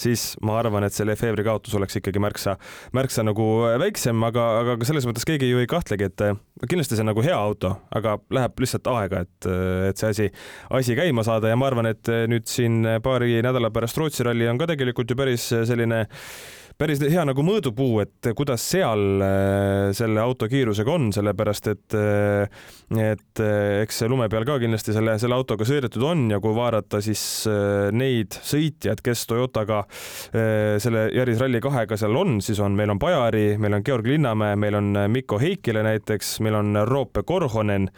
[0.00, 2.56] siis ma arvan, et see Lefebvre'i kaotus oleks ikkagi märksa,
[2.96, 3.46] märksa nagu
[3.82, 6.24] väiksem, aga, aga selles mõttes keegi ju ei kahtlegi, et
[6.70, 9.50] kindlasti see on nagu hea auto, aga läheb lihtsalt aega, et,
[9.90, 10.30] et see asi,
[10.78, 14.60] asi käima saada ja ma arvan, et nüüd siin paari nädala pärast Rootsi ralli on
[14.60, 16.06] ka tegelikult ju päris selline
[16.80, 22.62] päris hea nagu mõõdupuu, et kuidas seal äh, selle auto kiirusega on, sellepärast et äh,
[22.96, 27.02] et äh, eks lume peal ka kindlasti selle, selle autoga sõidetud on ja kui vaadata
[27.04, 27.22] siis
[27.92, 29.82] neid sõitjaid, kes Toyotaga
[30.32, 34.78] selle Yaris Rally2-ga seal on, siis on, meil on Pajari, meil on Georg Linnamäe, meil
[34.80, 37.88] on Mikko Heikile näiteks, meil on Roope Korhonen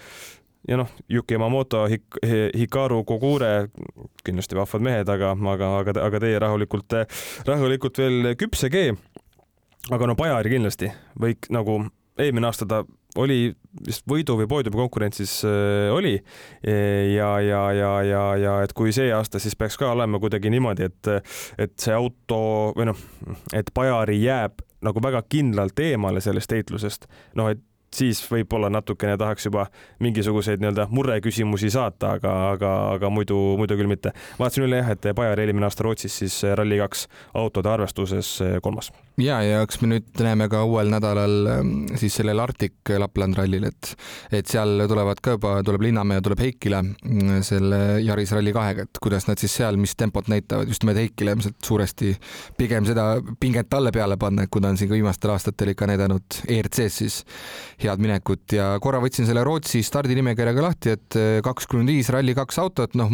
[0.68, 2.20] ja noh, Yuki Yamamoto Hik,,
[2.56, 3.68] Hikaru Kogure,
[4.24, 6.98] kindlasti vahvad mehed, aga, aga, aga, aga teie rahulikult,
[7.48, 8.90] rahulikult veel küpse G.
[9.90, 11.80] aga no Bajari kindlasti võik nagu
[12.20, 12.82] eelmine aasta ta
[13.18, 13.52] oli
[13.86, 19.10] vist võidu või poodiumi konkurentsis äh, oli ja, ja, ja, ja, ja et kui see
[19.12, 21.10] aasta siis peaks ka olema kuidagi niimoodi, et,
[21.60, 23.02] et see auto või noh,
[23.56, 27.06] et Bajari jääb nagu väga kindlalt eemale sellest heitlusest,
[27.38, 27.60] noh, et
[27.94, 29.66] siis võib-olla natukene tahaks juba
[30.02, 34.14] mingisuguseid nii-öelda mureküsimusi saata, aga, aga, aga muidu, muidu küll mitte.
[34.38, 37.06] vaatasin üle jah, et Bayer eelmine aasta Rootsis siis Rally2
[37.40, 38.92] autode arvestuses kolmas.
[39.20, 43.68] ja, ja eks me nüüd näeme ka uuel nädalal ähm, siis sellel Arctic Lapland rallil,
[43.68, 43.92] et,
[44.32, 49.02] et seal tulevad ka juba, tuleb Linnamäe ja tuleb Heikile mm, selle Yaris Rally2-ga, et
[49.02, 52.14] kuidas nad siis seal, mis tempot näitavad, just nimelt Heikile ilmselt suuresti
[52.56, 53.06] pigem seda
[53.40, 57.02] pinget talle peale panna, et kui ta on siin ka viimastel aastatel ikka näidanud ERC-s
[57.02, 57.22] siis
[57.86, 58.44] head minekut.
[58.56, 63.12] Ja korra võtsin selle Rootsi stardinimekirjaga lahti, et eh, kakskümmend viis Rally2 autot, noh,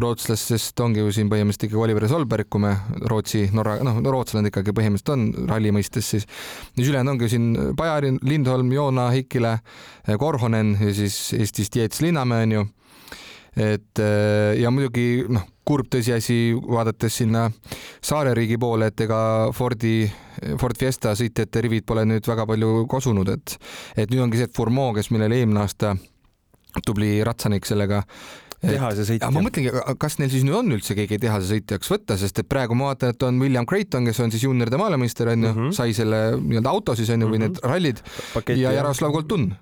[0.00, 2.74] rootslastest ongi ju siin põhimõtteliselt ikkagi Oliver Solberg, kui me
[3.10, 6.26] Rootsi, Norra, noh, rootslased ikkagi põhimõtteliselt on ralli mõistes siis.
[6.74, 9.58] siis ülejäänud ongi siin Bajarin, Lindholm, Joona, Heikile,
[10.06, 12.66] eh, Korhonen ja siis Eestist Jeets Linnamäe on ju
[13.56, 17.48] et eh, ja muidugi noh, kurb tõsiasi, vaadates sinna
[18.00, 19.20] saareriigi poole, et ega
[19.54, 20.08] Fordi,
[20.60, 23.56] Ford Fiesta sõitjate rivid pole nüüd väga palju kosunud, et
[23.96, 25.96] et nüüd ongi see Fourmeau, kes millele eelmine aasta
[26.86, 28.04] tubli ratsanik sellega
[28.62, 29.30] tehase sõitja.
[29.34, 32.76] ma mõtlengi, kas neil siis nüüd on üldse keegi tehase sõitjaks võtta, sest et praegu
[32.78, 35.76] ma vaatan, et on William Creighton, kes on siis juunioride maailmameister onju mm, -hmm.
[35.76, 37.38] sai selle nii-öelda auto siis onju mm -hmm.
[37.38, 38.02] või need rallid
[38.34, 39.52] Paketi, ja Jaroslav Koltun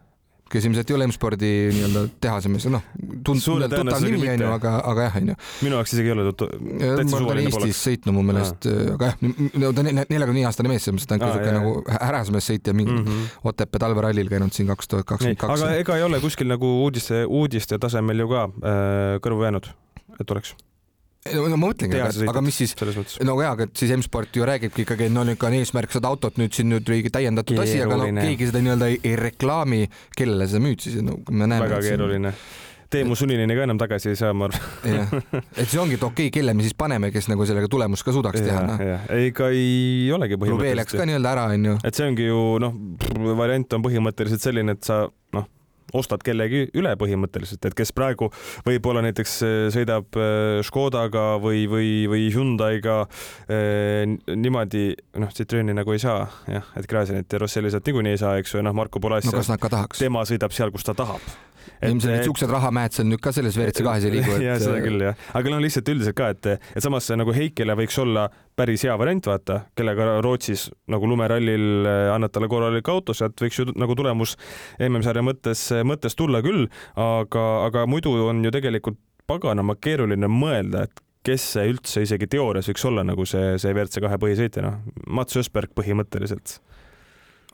[0.51, 2.85] kes ilmselt ei ole M-spordi nii-öelda tehase mees, noh,
[3.27, 5.37] tuttav nimi onju, aga, aga jah, onju.
[5.67, 6.53] minu jaoks isegi ei ole tuttav.
[6.61, 9.17] ma olen Eestis sõitnud mu meelest, aga jah,
[9.59, 12.77] no ta on neljakümne viie aastane mees, selles mõttes ta on siuke nagu härrasmees sõitja,
[12.77, 13.35] mingi mm -hmm.
[13.51, 15.63] Otepää talverallil käinud siin kaks tuhat kakskümmend kaks.
[15.67, 19.67] aga ega ei ole kuskil nagu uudiste, uudiste tasemel ju ka äh, kõrvu jäänud,
[20.21, 20.55] et oleks
[21.35, 22.77] no ma mõtlengi, aga, aga mis siis,
[23.27, 26.55] no jaa, aga siis M-sport ju räägibki ikkagi, no nüüd on eesmärk seda autot nüüd
[26.57, 29.83] siin nüüd riigi täiendatud asi, aga no keegi seda nii-öelda ei, ei reklaami,
[30.17, 31.67] kellele sa müüd siis, no me näeme.
[31.67, 32.37] väga keeruline
[32.91, 35.17] Teemu Suninini ka enam tagasi ei saa, ma arvan.
[35.59, 38.15] et see ongi, et okei okay,, kelle me siis paneme, kes nagu sellega tulemust ka
[38.15, 38.85] suudaks ja, teha, noh.
[39.11, 40.71] ei, ega ei olegi põhimõtteliselt.
[40.71, 41.75] Rube läks ka nii-öelda ära, onju.
[41.89, 42.77] et see ongi ju noh,
[43.41, 45.03] variant on põhimõtteliselt selline, et sa
[45.35, 45.49] noh,
[45.95, 48.31] ostad kellegi üle põhimõtteliselt, et kes praegu
[48.67, 52.99] võib-olla näiteks äh, sõidab äh, Škodaga või, või, või Hyundai'ga
[53.49, 54.89] eh, niimoodi,
[55.23, 58.57] noh, Citroeni nagu ei saa jah, et Gräzinit ja Rosselli sealt niikuinii ei saa, eks
[58.57, 61.23] ju, noh, Marko Polass no,, tema sõidab seal, kus ta tahab
[61.85, 65.07] ilmselt need siuksed rahamäed seal nüüd ka selles WRC kahes ei liigu ja seda küll
[65.09, 68.95] jah, aga no lihtsalt üldiselt ka, et, et samas nagu Heikile võiks olla päris hea
[68.99, 73.97] variant, vaata, kellega Rootsis nagu lumerallil eh, annad talle korralik auto, sealt võiks ju nagu
[73.99, 74.37] tulemus
[74.81, 81.03] MM-sarja mõttes, mõttes tulla küll, aga, aga muidu on ju tegelikult paganama keeruline mõelda, et
[81.27, 84.79] kes see üldse isegi teoorias võiks olla nagu see, see WRC kahe põhisõitja, noh,
[85.11, 86.61] Mats Ösberg põhimõtteliselt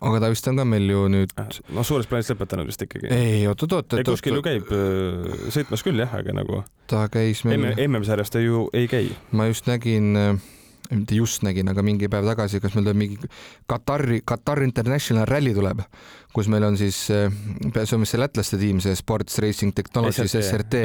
[0.02, 1.34] aga ta vist on ka meil ju nüüd.
[1.74, 3.10] no suures plaanis lõpetanud vist ikkagi.
[3.12, 3.98] ei, oot-oot-oot.
[3.98, 6.62] ei, kuskil ju käib äh, sõitmas küll jah, aga nagu.
[6.90, 7.70] ta käis meil.
[7.86, 9.06] MM-sarjas ta ju ei käi.
[9.32, 10.34] ma just nägin äh,
[10.92, 13.30] mitte just nägin, aga mingi päev tagasi, kas meil tuleb mingi
[13.70, 15.82] Katari, Katar International Rally tuleb,
[16.32, 17.28] kus meil on siis, äh,
[17.84, 20.82] see on vist see lätlaste tiim, see Sports Racing Technologies SRT,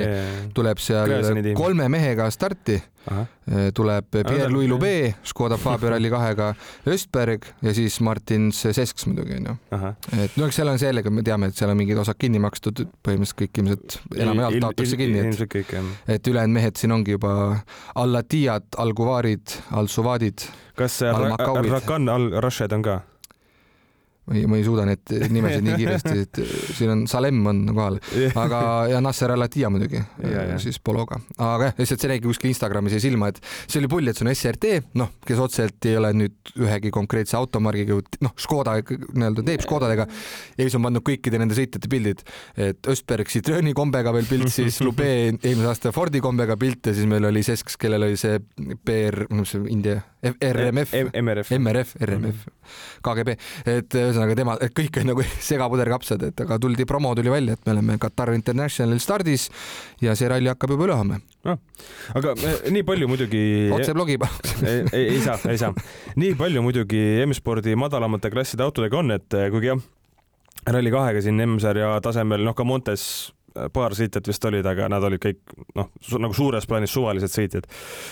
[0.56, 2.82] tuleb seal kolme mehega starti.
[3.08, 6.50] Äh, tuleb Pierre-Louis Lube Škoda Fabia Rally2-ga,
[6.91, 9.54] Östberg ja siis Martin Sesks muidugi onju.
[10.26, 12.84] et no eks seal on sellega, me teame, et seal on mingid osad kinni makstud,
[13.08, 15.76] põhimõtteliselt kõik ilmselt enamjaolt taotakse kinni, et,
[16.18, 17.32] et ülejäänud mehed siin ongi juba
[17.95, 20.50] Al-Latiyad, Al-Guvarid, Al-Suvadid.
[20.76, 23.02] kas Rakan Al-Rashid on ka?
[24.28, 26.41] Ma ei, ma ei suuda neid nimesid nii kiiresti, et
[26.78, 27.99] siin on Salem on kohal,
[28.36, 28.61] aga
[28.91, 30.01] ja Nasser Al-Attiyah muidugi,
[30.63, 34.11] siis Pologa, aga jah, lihtsalt see nägi kuskil Instagramis jäi silma, et see oli pull,
[34.11, 38.78] et see on SRT, noh, kes otseselt ei ole nüüd ühegi konkreetse automargiga, noh, Škoda
[38.82, 40.07] nii-öelda teeb Škodadega.
[40.57, 42.23] Ja siis on pannud kõikide nende sõitjate pildid,
[42.59, 47.07] et Östberg Citrooni kombega veel pilt, siis Lube eelmise aasta Fordi kombega pilt ja siis
[47.09, 48.39] meil oli Sesks, kellel oli see
[48.86, 52.45] PR, noh, see India RMF, MRF, MRF, RMF,
[53.05, 53.36] KGB,
[53.70, 57.76] et ühesõnaga tema, kõik on nagu segapuderkapsad, et aga tuldi, promo tuli välja, et me
[57.76, 59.47] oleme Katar Internationalil stardis
[60.01, 61.57] ja see ralli hakkab juba üle homme no,.
[62.18, 63.43] aga eh, nii palju muidugi.
[63.78, 65.74] otse blogi ei, ei, ei saa, ei saa.
[66.18, 69.86] nii palju muidugi M-spordi madalamate klasside autodega on, et eh, kuigi jah,
[70.68, 73.05] Rally2-ga siin M-sarja tasemel, noh ka Montes
[73.74, 75.91] paar sõitjat vist olid, aga nad olid kõik noh,
[76.22, 77.68] nagu suures plaanis suvalised sõitjad.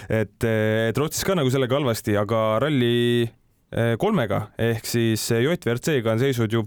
[0.10, 6.24] et, et Rootsis ka nagu sellega halvasti, aga ralli eh, kolmega ehk siis JVRC-ga on
[6.24, 6.66] seisud ju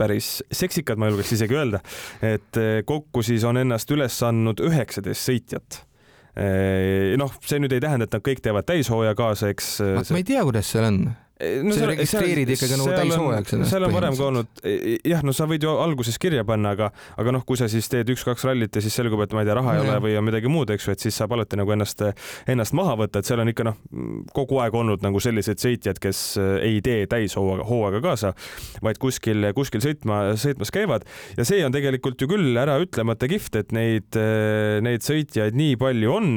[0.00, 1.82] päris seksikad, ma julgeks isegi öelda,
[2.24, 5.82] et eh, kokku siis on ennast üles andnud üheksateist sõitjat
[6.36, 9.74] eh, noh, see nüüd ei tähenda, et nad kõik teevad täishooaja kaasa, eks.
[10.10, 11.04] ma ei tea, kuidas seal on
[11.62, 14.62] no, sa registreerid seal, ikkagi nagu täishooajaks seal on varem ka olnud,
[15.08, 16.90] jah, no sa võid ju alguses kirja panna, aga,
[17.20, 19.56] aga noh, kui sa siis teed üks-kaks rallit ja siis selgub, et ma ei tea,
[19.58, 21.74] raha no, ei ole või on midagi muud, eks ju, et siis saab alati nagu
[21.74, 22.04] ennast,
[22.50, 23.78] ennast maha võtta, et seal on ikka noh,
[24.36, 26.22] kogu aeg olnud nagu selliseid sõitjad, kes
[26.62, 28.32] ei tee täishooaga, hooaega kaasa,
[28.84, 31.06] vaid kuskil, kuskil sõitma, sõitmas käivad.
[31.38, 34.18] Ja see on tegelikult ju küll äraütlemata kihvt, et neid,
[34.84, 36.30] neid sõitjaid nii palju on.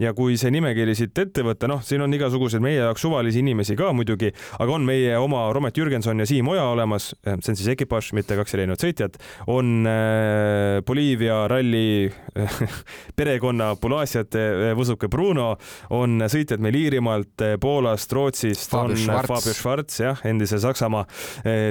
[0.00, 3.76] Ja kui see nimekiri siit ette võtta, noh, siin on igasuguseid meie jaoks suvalisi inimesi
[3.78, 7.58] ka muidugi, aga on meie oma Romet Jürgenson ja Siim Oja olemas, eh, see on
[7.60, 9.18] siis ekipaaž, mitte kaks erinevat sõitjat,
[9.50, 12.10] on äh, Boliivia ralli
[13.18, 15.52] perekonna Pulaasiate Võsuke Bruno,
[15.96, 21.06] on sõitjad meil Iirimaalt, Poolast, Rootsist, on Fabio Schwarz, jah, endise Saksamaa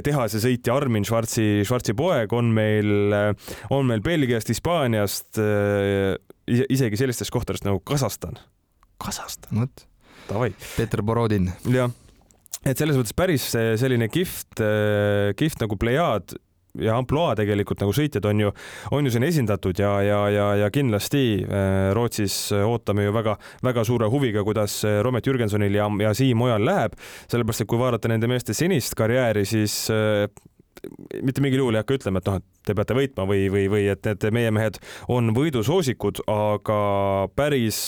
[0.06, 3.16] tehase sõitja Armin Schwarzi, Schwarzi poeg, on meil,
[3.74, 5.40] on meil Belgiast, Hispaaniast,
[6.50, 8.40] isegi sellistest kohtadest nagu Kasahstan.
[9.00, 9.64] Kasahstan.
[9.64, 9.88] vot.
[10.78, 11.52] Peeter Borodin.
[11.66, 11.90] jah
[12.66, 16.36] et selles mõttes päris selline kihvt, äh, kihvt nagu plejaad
[16.80, 18.52] ja ampluaa tegelikult nagu sõitjad on ju,
[18.94, 24.12] on ju siin esindatud ja, ja, ja, ja kindlasti äh, Rootsis ootame ju väga-väga suure
[24.12, 27.00] huviga, kuidas Romet Jürgensonil ja, ja Siim Ojal läheb,
[27.32, 30.28] sellepärast et kui vaadata nende meeste senist karjääri, siis äh,
[31.24, 33.86] mitte mingil juhul ei hakka ütlema, et noh, et te peate võitma või, või, või
[33.92, 34.80] et need meie mehed
[35.12, 36.80] on võidusoosikud, aga
[37.38, 37.80] päris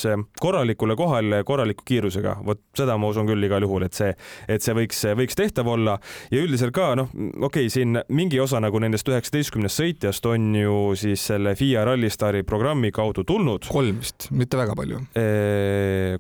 [0.42, 4.12] korralikule kohale korraliku kiirusega, vot seda ma usun küll igal juhul, et see,
[4.52, 5.98] et see võiks, võiks tehtav olla
[6.34, 10.78] ja üldiselt ka noh, okei okay,, siin mingi osa nagu nendest üheksateistkümnest sõitjast on ju
[11.00, 13.70] siis selle FIA Rallystaari programmi kaudu tulnud.
[13.72, 15.04] kolm vist, mitte väga palju.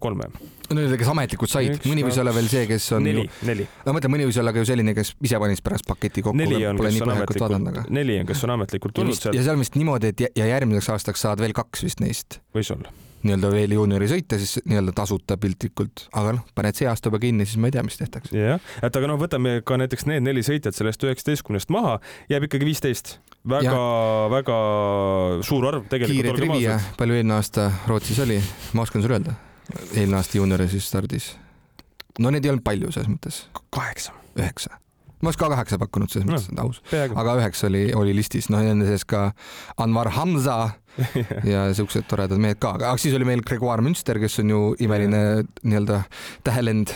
[0.01, 0.31] kolme
[0.77, 3.67] Need, kes ametlikult said, mõni võis olla veel see, kes on neli, neli.
[3.81, 6.39] no ma mõtlen, mõni võis olla ka ju selline, kes ise panis pärast paketi kokku.
[6.39, 9.37] neli on, kes on ametlikult, neli on, kes on ametlikult tulnud sealt.
[9.37, 12.41] ja seal vist niimoodi, et ja järgmiseks aastaks saad veel kaks vist neist.
[12.55, 12.91] võis olla
[13.25, 17.45] nii-öelda veel juuniori sõita siis nii-öelda tasuta piltlikult, aga noh, paned see aasta juba kinni,
[17.45, 18.33] siis ma ei tea, mis tehtakse.
[18.37, 21.99] jah, et aga noh, võtame ka näiteks need neli sõitjat sellest üheksateistkümnest maha,
[22.31, 23.19] jääb ikkagi viisteist.
[23.51, 24.57] väga-väga
[25.45, 26.17] suur arv tegelikult.
[26.17, 28.41] kiire trivia, palju eelmine aasta Rootsis oli,
[28.73, 29.37] ma oskan sulle öelda
[29.93, 31.31] eelmine aasta juuniori siis stardis.
[32.19, 33.41] no neid ei olnud palju selles mõttes.
[33.69, 34.13] kaheksa.
[34.39, 34.77] üheksa.
[35.21, 36.81] ma oleks ka kaheksa pakkunud selles mõttes no,, aus.
[36.91, 39.31] aga üheksa oli, oli listis, noh nende sees ka
[39.81, 40.59] Anvar Hamza
[41.53, 45.21] ja siuksed toredad mehed ka, aga siis oli meil Gregoire Münster, kes on ju imeline
[45.63, 46.03] nii-öelda
[46.47, 46.91] tähelend.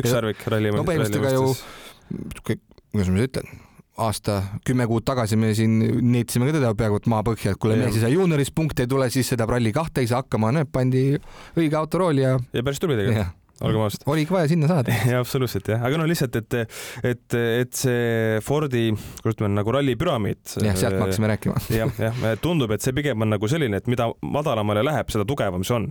[0.00, 0.74] ükssarvik ralli.
[0.74, 2.60] no põhimõtteliselt ega ju,
[2.92, 3.67] kuidas ma nüüd ütlen
[3.98, 5.78] aasta, kümme kuud tagasi me siin
[6.12, 9.10] neetsime ka teda peaaegu et maapõhja, et kuule, mees ei saa juunioris punkte ei tule,
[9.12, 11.10] siis sõidab Rally kahte, ei saa hakkama, näed, pandi
[11.58, 12.38] õige autorooli ja.
[12.54, 14.04] ja päris tubli tegelikult olgem ausad.
[14.06, 14.94] oligi vaja sinna saada.
[15.10, 16.58] jaa, absoluutselt jah, aga no lihtsalt, et,
[17.02, 18.84] et, et see Fordi,
[19.18, 20.42] kuidas ütleme, nagu ralli püramiid.
[20.62, 21.62] jah, sealt me hakkasime rääkima.
[21.80, 25.66] jah, jah, tundub, et see pigem on nagu selline, et mida madalamale läheb, seda tugevam
[25.66, 25.90] see on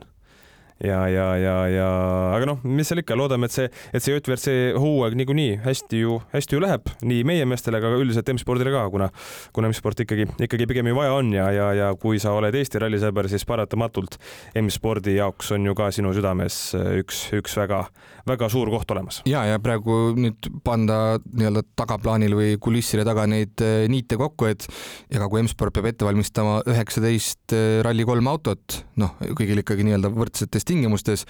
[0.84, 1.88] ja, ja, ja, ja
[2.36, 6.20] aga noh, mis seal ikka, loodame, et see, et see JVRC hooaeg niikuinii hästi ju,
[6.34, 9.10] hästi ju läheb nii meie meestele, aga üldiselt M-spordile ka, kuna,
[9.56, 12.82] kuna M-sport ikkagi, ikkagi pigem ju vaja on ja, ja, ja kui sa oled Eesti
[12.84, 14.20] rallisõber, siis paratamatult
[14.62, 16.60] M-spordi jaoks on ju ka sinu südames
[17.02, 17.86] üks, üks väga,
[18.28, 19.22] väga suur koht olemas.
[19.30, 24.68] ja, ja praegu nüüd panda nii-öelda tagaplaanil või kulisside taga neid eh, niite kokku, et
[25.14, 30.68] ega kui M-sport peab ette valmistama üheksateist eh, Rally3 autot, noh, kõigil ikkagi nii-öelda võrdsetes
[30.68, 31.26] tingimustes.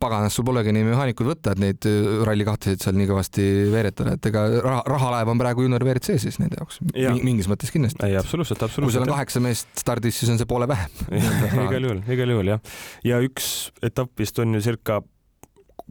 [0.00, 1.86] paganas, sul polegi nii mehaanikuid võtta, et neid
[2.26, 6.38] ralli kahtesid seal nii kõvasti veeretada, et ega raha, rahalaev on praegu juunior WRC siis
[6.42, 7.12] nende jaoks ja.
[7.14, 8.02] mingis mõttes kindlasti.
[8.08, 8.88] ei, absoluutselt, absoluutselt.
[8.88, 11.02] kui sul on kaheksa meest stardis, siis on see poole vähem
[11.66, 12.76] igal juhul, igal juhul jah.
[13.06, 13.52] ja üks
[13.84, 15.02] etapp vist on ju circa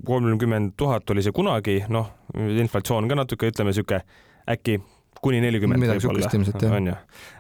[0.06, 4.02] kolmkümmend tuhat oli see kunagi, noh, inflatsioon ka natuke, ütleme sihuke
[4.50, 4.80] äkki
[5.22, 6.76] kuni nelikümmend midagi siukest ilmselt jah.
[6.78, 6.94] on ju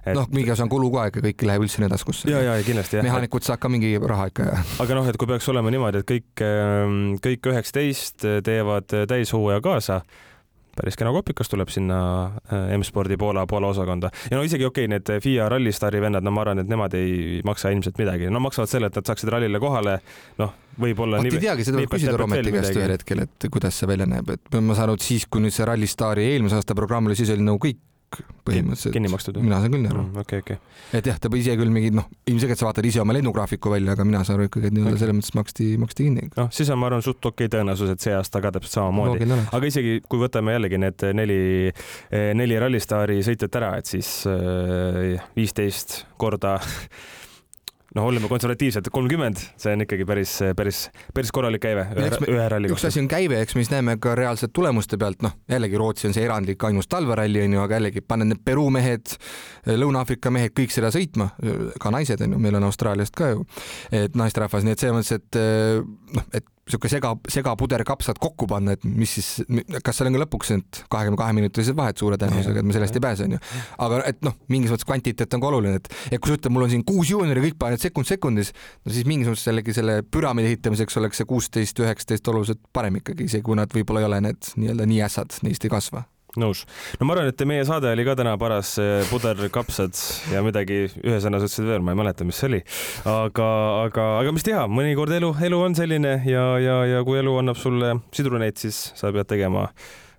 [0.05, 0.16] et....
[0.18, 2.30] noh, mingi osa on kulu ka ikka, kõik ei lähe üldse nii taskusse.
[2.30, 3.05] ja, ja kindlasti jah.
[3.07, 4.59] mehaanikud saab ka mingi raha ikka ja.
[4.84, 10.01] aga noh, et kui peaks olema niimoodi, et kõik, ähm, kõik üheksateist teevad täishooaja kaasa
[10.78, 11.99] päris kena kopikas tuleb sinna
[12.51, 14.11] äh, M-spordi Poola, Poola osakonda.
[14.32, 17.41] Ja no isegi okei okay,, need FIA Rallystaari vennad, no ma arvan, et nemad ei
[17.47, 19.99] maksa ilmselt midagi, no maksavad selle, et nad saaksid rallile kohale,
[20.41, 21.22] noh, võib-olla.
[21.22, 24.36] vot ei teagi, seda võib küsida Rometi käest ühel hetkel, et kuidas see välja näeb,
[24.38, 27.34] et ma saan aru, et siis, kui nüüd see Rallystaari eelmise aasta programm oli, siis
[27.36, 27.82] oli nagu kõik
[28.47, 28.93] põhimõtteliselt.
[28.95, 29.38] kinni makstud?
[29.41, 30.24] mina saan küll nii aru mm,.
[30.24, 30.99] okei okay,, okei okay..
[30.99, 34.05] et jah, ta ise küll mingi noh, ilmselgelt sa vaatad ise oma lennugraafiku välja, aga
[34.07, 35.03] mina saan aru ikkagi, et nii-öelda okay.
[35.03, 36.28] selles mõttes maksti, maksti kinni.
[36.38, 39.30] noh, siis on, ma arvan, suht okei okay tõenäosus, et see aasta ka täpselt samamoodi.
[39.43, 41.41] aga isegi kui võtame jällegi need neli,
[42.41, 46.57] neli Rallystaari sõitjat ära, et siis äh, viisteist korda
[47.95, 50.83] noh, oleme konservatiivsed, kolmkümmend, see on ikkagi päris, päris,
[51.15, 52.79] päris korralik käive ühe, ühe ralli kohta.
[52.79, 56.07] üks asi on käive, eks me siis näeme ka reaalselt tulemuste pealt, noh jällegi Rootsi
[56.09, 59.15] on see erandlik ainus talveralli onju, aga jällegi paned need Peruu mehed,
[59.67, 61.31] Lõuna-Aafrika mehed kõik seda sõitma,
[61.81, 63.45] ka naised onju, meil on Austraaliast ka ju,
[63.95, 65.41] et naisterahvas, nii et selles mõttes, et
[66.15, 69.30] noh, et sihuke sega, segapuder kapsad kokku panna, et mis siis,
[69.84, 72.97] kas seal on ka lõpuks need kahekümne kahe minutilised vahed suure tõenäosusega, et me sellest
[72.97, 73.41] ei pääse, onju.
[73.88, 76.67] aga et noh, mingis mõttes kvantiteet on ka oluline, et, et kui sa ütled, mul
[76.67, 78.53] on siin kuus juuniori, kõik panevad sekund sekundis,
[78.86, 83.28] no siis mingis mõttes jällegi selle püramiidi ehitamiseks oleks see kuusteist, üheksateist oluliselt parem ikkagi,
[83.30, 86.05] isegi kui nad võib-olla ei ole need nii-öelda nii ässad, neist ei kasva
[86.39, 86.63] nõus.
[86.99, 89.97] no ma arvan, et meie saade oli ka täna paras eh, puderkapsad
[90.32, 92.61] ja midagi ühe sõna sa ütlesid veel, ma ei mäleta, mis see oli.
[93.09, 93.49] aga,
[93.88, 97.59] aga, aga mis teha, mõnikord elu, elu on selline ja, ja, ja kui elu annab
[97.59, 99.67] sulle sidruneid, siis sa pead tegema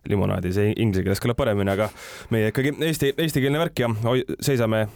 [0.09, 1.89] limonaadi, see inglise keeles kõlab paremini, aga
[2.35, 3.91] meie ikkagi eesti, eestikeelne värk ja
[4.43, 4.87] seisame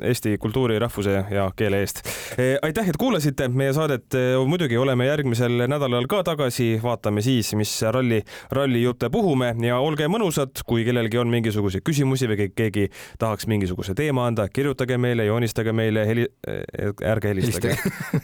[0.00, 2.00] Eesti kultuuri, rahvuse ja keele eest.
[2.40, 4.06] Eh, aitäh, et kuulasite meie saadet.
[4.16, 8.22] Eh, muidugi oleme järgmisel nädalal ka tagasi, vaatame siis, mis ralli,
[8.56, 12.86] rallijutte puhume ja olge mõnusad, kui kellelgi on mingisuguseid küsimusi või keegi
[13.20, 17.76] tahaks mingisuguse teema anda, kirjutage meile, joonistage meile, heli-, eh, ärge helistage.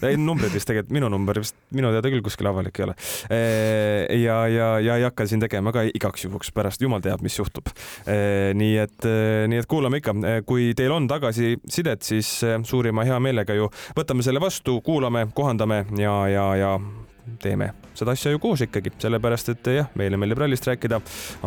[0.08, 2.96] ei, numbrid vist tegelikult, minu number vist minu teada küll kuskil avalik ei ole.
[4.22, 7.68] ja, ja, ja ei hakka siin tegema ka igaks juhuks, pärast jumal teab, mis juhtub.
[8.08, 9.04] nii et,
[9.52, 10.16] nii et kuulame ikka,
[10.48, 15.84] kui teil on tagasi sidet, siis eh, suurima heameelega ju võtame selle vastu, kuulame, kohandame
[15.98, 16.72] ja, ja, ja
[17.42, 21.00] teeme seda asja ju koos ikkagi, sellepärast et jah, meile meeldib rallist rääkida,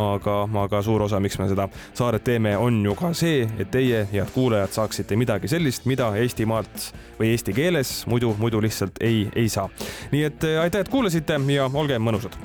[0.03, 4.03] aga, aga suur osa, miks me seda saaret teeme, on ju ka see, et teie,
[4.11, 9.49] head kuulajad, saaksite midagi sellist, mida Eestimaalt või eesti keeles muidu, muidu lihtsalt ei, ei
[9.49, 9.69] saa.
[10.11, 12.35] nii et aitäh, et kuulasite ja olge mõnusad